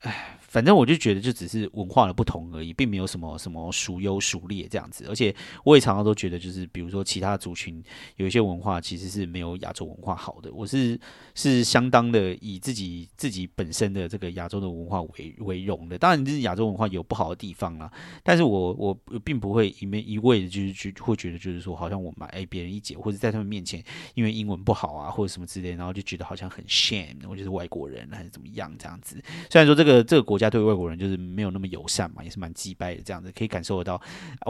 [0.00, 0.38] 唉。
[0.54, 5.04] 反正我就觉得，就只是文化的不同而已，并没有什么什么孰优孰劣这样子。
[5.08, 5.34] 而且
[5.64, 7.82] 我也常常都觉得，就是比如说其他族群
[8.18, 10.52] 有一些文化其实是没有亚洲文化好的。
[10.52, 10.96] 我是
[11.34, 15.98] 是相当的以自己自己本身的这个亚洲的文化为为荣的。
[15.98, 17.92] 当然，就是亚洲文化有不好的地方啊，
[18.22, 23.82] 但是我我并不会一面一味的就是去会觉得就是说，好像我们哎别人一解，或者在他们面前
[24.14, 29.20] 因为英文不好啊或者什么之类，然后就觉得好像很 shame，我就是外国人还是怎么样这样子。
[29.50, 30.43] 虽然说这个这个国家。
[30.50, 34.00] 对外国人就是没有那么友善嘛，也是蛮击败的这样子，可以感受得到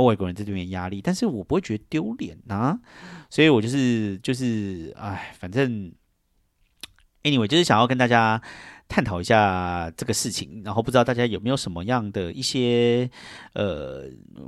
[0.02, 2.78] 外国人在这边压力，但是我不会觉得丢脸啊，
[3.30, 5.92] 所以我就是就是哎，反正
[7.22, 8.42] anyway 就是想要跟大家。
[8.88, 13.10] 探讨一下这个事情，然后不知道大家有没有什么样的一些
[13.54, 14.04] 呃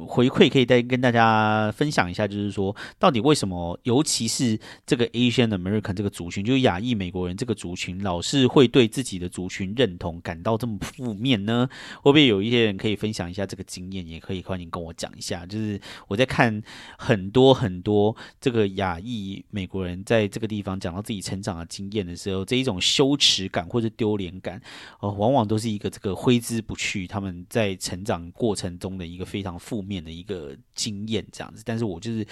[0.07, 2.29] 回馈，可以再跟大家分享一下。
[2.29, 11.69] 就是说，到底为什么，尤其是这个 Asian American 这个族群，就是亚裔美国人这个族群，老是会对自己的族群认同感到这么负面呢？
[12.03, 14.07] 会不会有一些人可以分享一下这个经验？
[14.07, 15.45] 也可以欢迎跟我讲一下。
[15.47, 16.63] 就是我在看
[16.99, 24.26] 很多很多这个亚裔美国人在这个地方讲到自己成长的经验的时候，这一种羞耻感或者丢脸。
[24.41, 24.61] 感
[25.01, 31.63] 哦，往往都是一个这个挥之不去，他们在成长过程中的一个非常负面的一个经验，这样子。
[31.65, 32.27] 但是我就是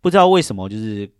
[0.00, 1.10] 不知道为什么，就是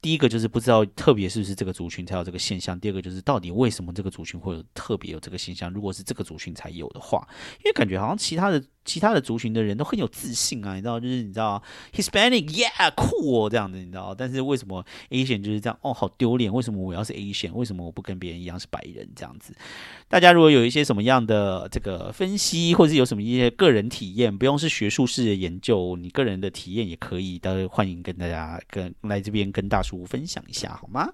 [0.00, 5.70] 第一个就是不知道，特别是不是这个族群才有这个现象；第二个就是到底为什么这个族群会有特别有这个现象？
[5.72, 7.26] 如果是这个族群才有的话，
[7.58, 8.62] 因为感觉好像其他的。
[8.86, 11.62] 其他的族群的人都很有自信啊，你知道，就是你知道
[11.92, 14.14] ，Hispanic，yeah，酷这样子，你知道。
[14.14, 15.78] 但是为什么 Asian 就是这样？
[15.82, 16.50] 哦，好丢脸！
[16.50, 17.52] 为什么我要是 Asian？
[17.52, 19.06] 为什么我不跟别人一样是白人？
[19.14, 19.52] 这样子，
[20.08, 31.10] 大家如果有一些什么样的这个分析，或者是有什么一些个人体验，不用是学术式的研究，你个人的体验也可以，都欢迎跟大家跟来这边跟大叔分享一下，好吗？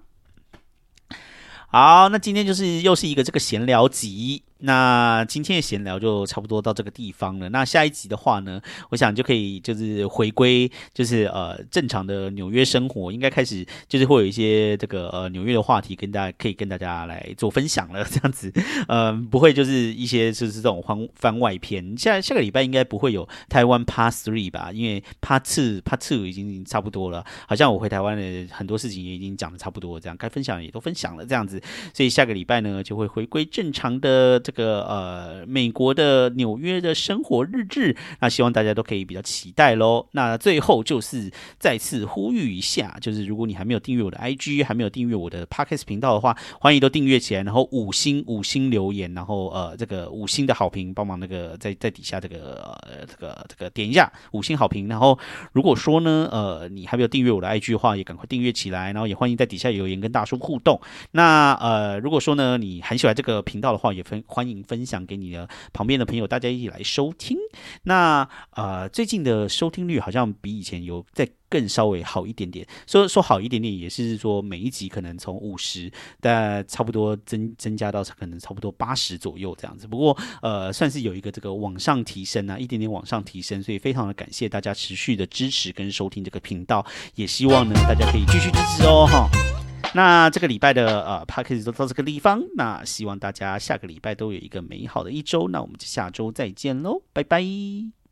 [1.67, 4.43] 好，那今天就是又是一个这个闲聊集。
[4.65, 7.49] 那今天的闲聊就差不多到这个地方了。
[7.49, 8.61] 那下一集的话呢，
[8.91, 18.05] 我想就可以就是回归，就是呃正常的纽约生活，应该开始就是会有一些这个呃纽约的话题跟大家可以跟大家来做分享了。
[18.09, 18.49] 这样子，
[18.87, 21.97] 嗯，不会就是一些就是这种番番外篇。
[21.97, 24.71] 下下个礼拜应该不会有台湾 Part Three 吧？
[24.71, 27.25] 因为 Part Two Part Two 已经差不多了。
[27.49, 31.25] 好像我回台湾的很多事情也已经讲的差不多，这样该分享也都分享了。
[31.25, 31.61] 这样子，
[31.93, 34.52] 所以下个礼拜呢就会回归正常的这。
[34.53, 40.07] 个呃，美国的纽约的生活日志，那希望大家都可以比较期待喽。
[40.11, 41.29] 那最后就是
[41.59, 54.87] 再次呼吁一下，就是如果你还没有订阅我的 IG，还没有订阅我的 Podcast 频道的话，欢迎都订阅起来，然后五星五星留言，然后呃这个五星的好评，帮忙那个在在底下这个呃这个这个点一下五星好评。
[54.87, 55.17] 然后
[55.51, 60.79] 如果说呢呃你还没有订阅我的 IG 的话，也赶快订阅起来，然后也欢迎在底下留言跟大叔互动。
[61.11, 64.42] 那呃如果说呢你很喜欢这个频道的话，也分欢。
[64.43, 67.37] 欢迎分享给你的旁边的朋友，大家一起来收听。
[67.83, 72.67] 那呃，最近的收听率好像比以前有在更稍微好一点点。
[72.85, 75.89] 说说好一点点，也是说每一集可能从五十，
[76.19, 79.87] 但差不多增增加到可能差不多八十左右这样子。
[79.87, 86.85] 不过呃，算是有一个这个往上提升啊，一点点往上提升，所以非常的感谢大家持续的支持跟收听这个频道，
[87.15, 89.62] 也希望呢大家可以继续支持哦哈。
[89.95, 92.41] 那这个礼拜的呃 p a c k a g e 就到这个地方。
[92.55, 95.47] 那希望大家下个礼拜都有一个美好的一周。
[95.49, 98.02] 那我们就下周再见喽，拜拜。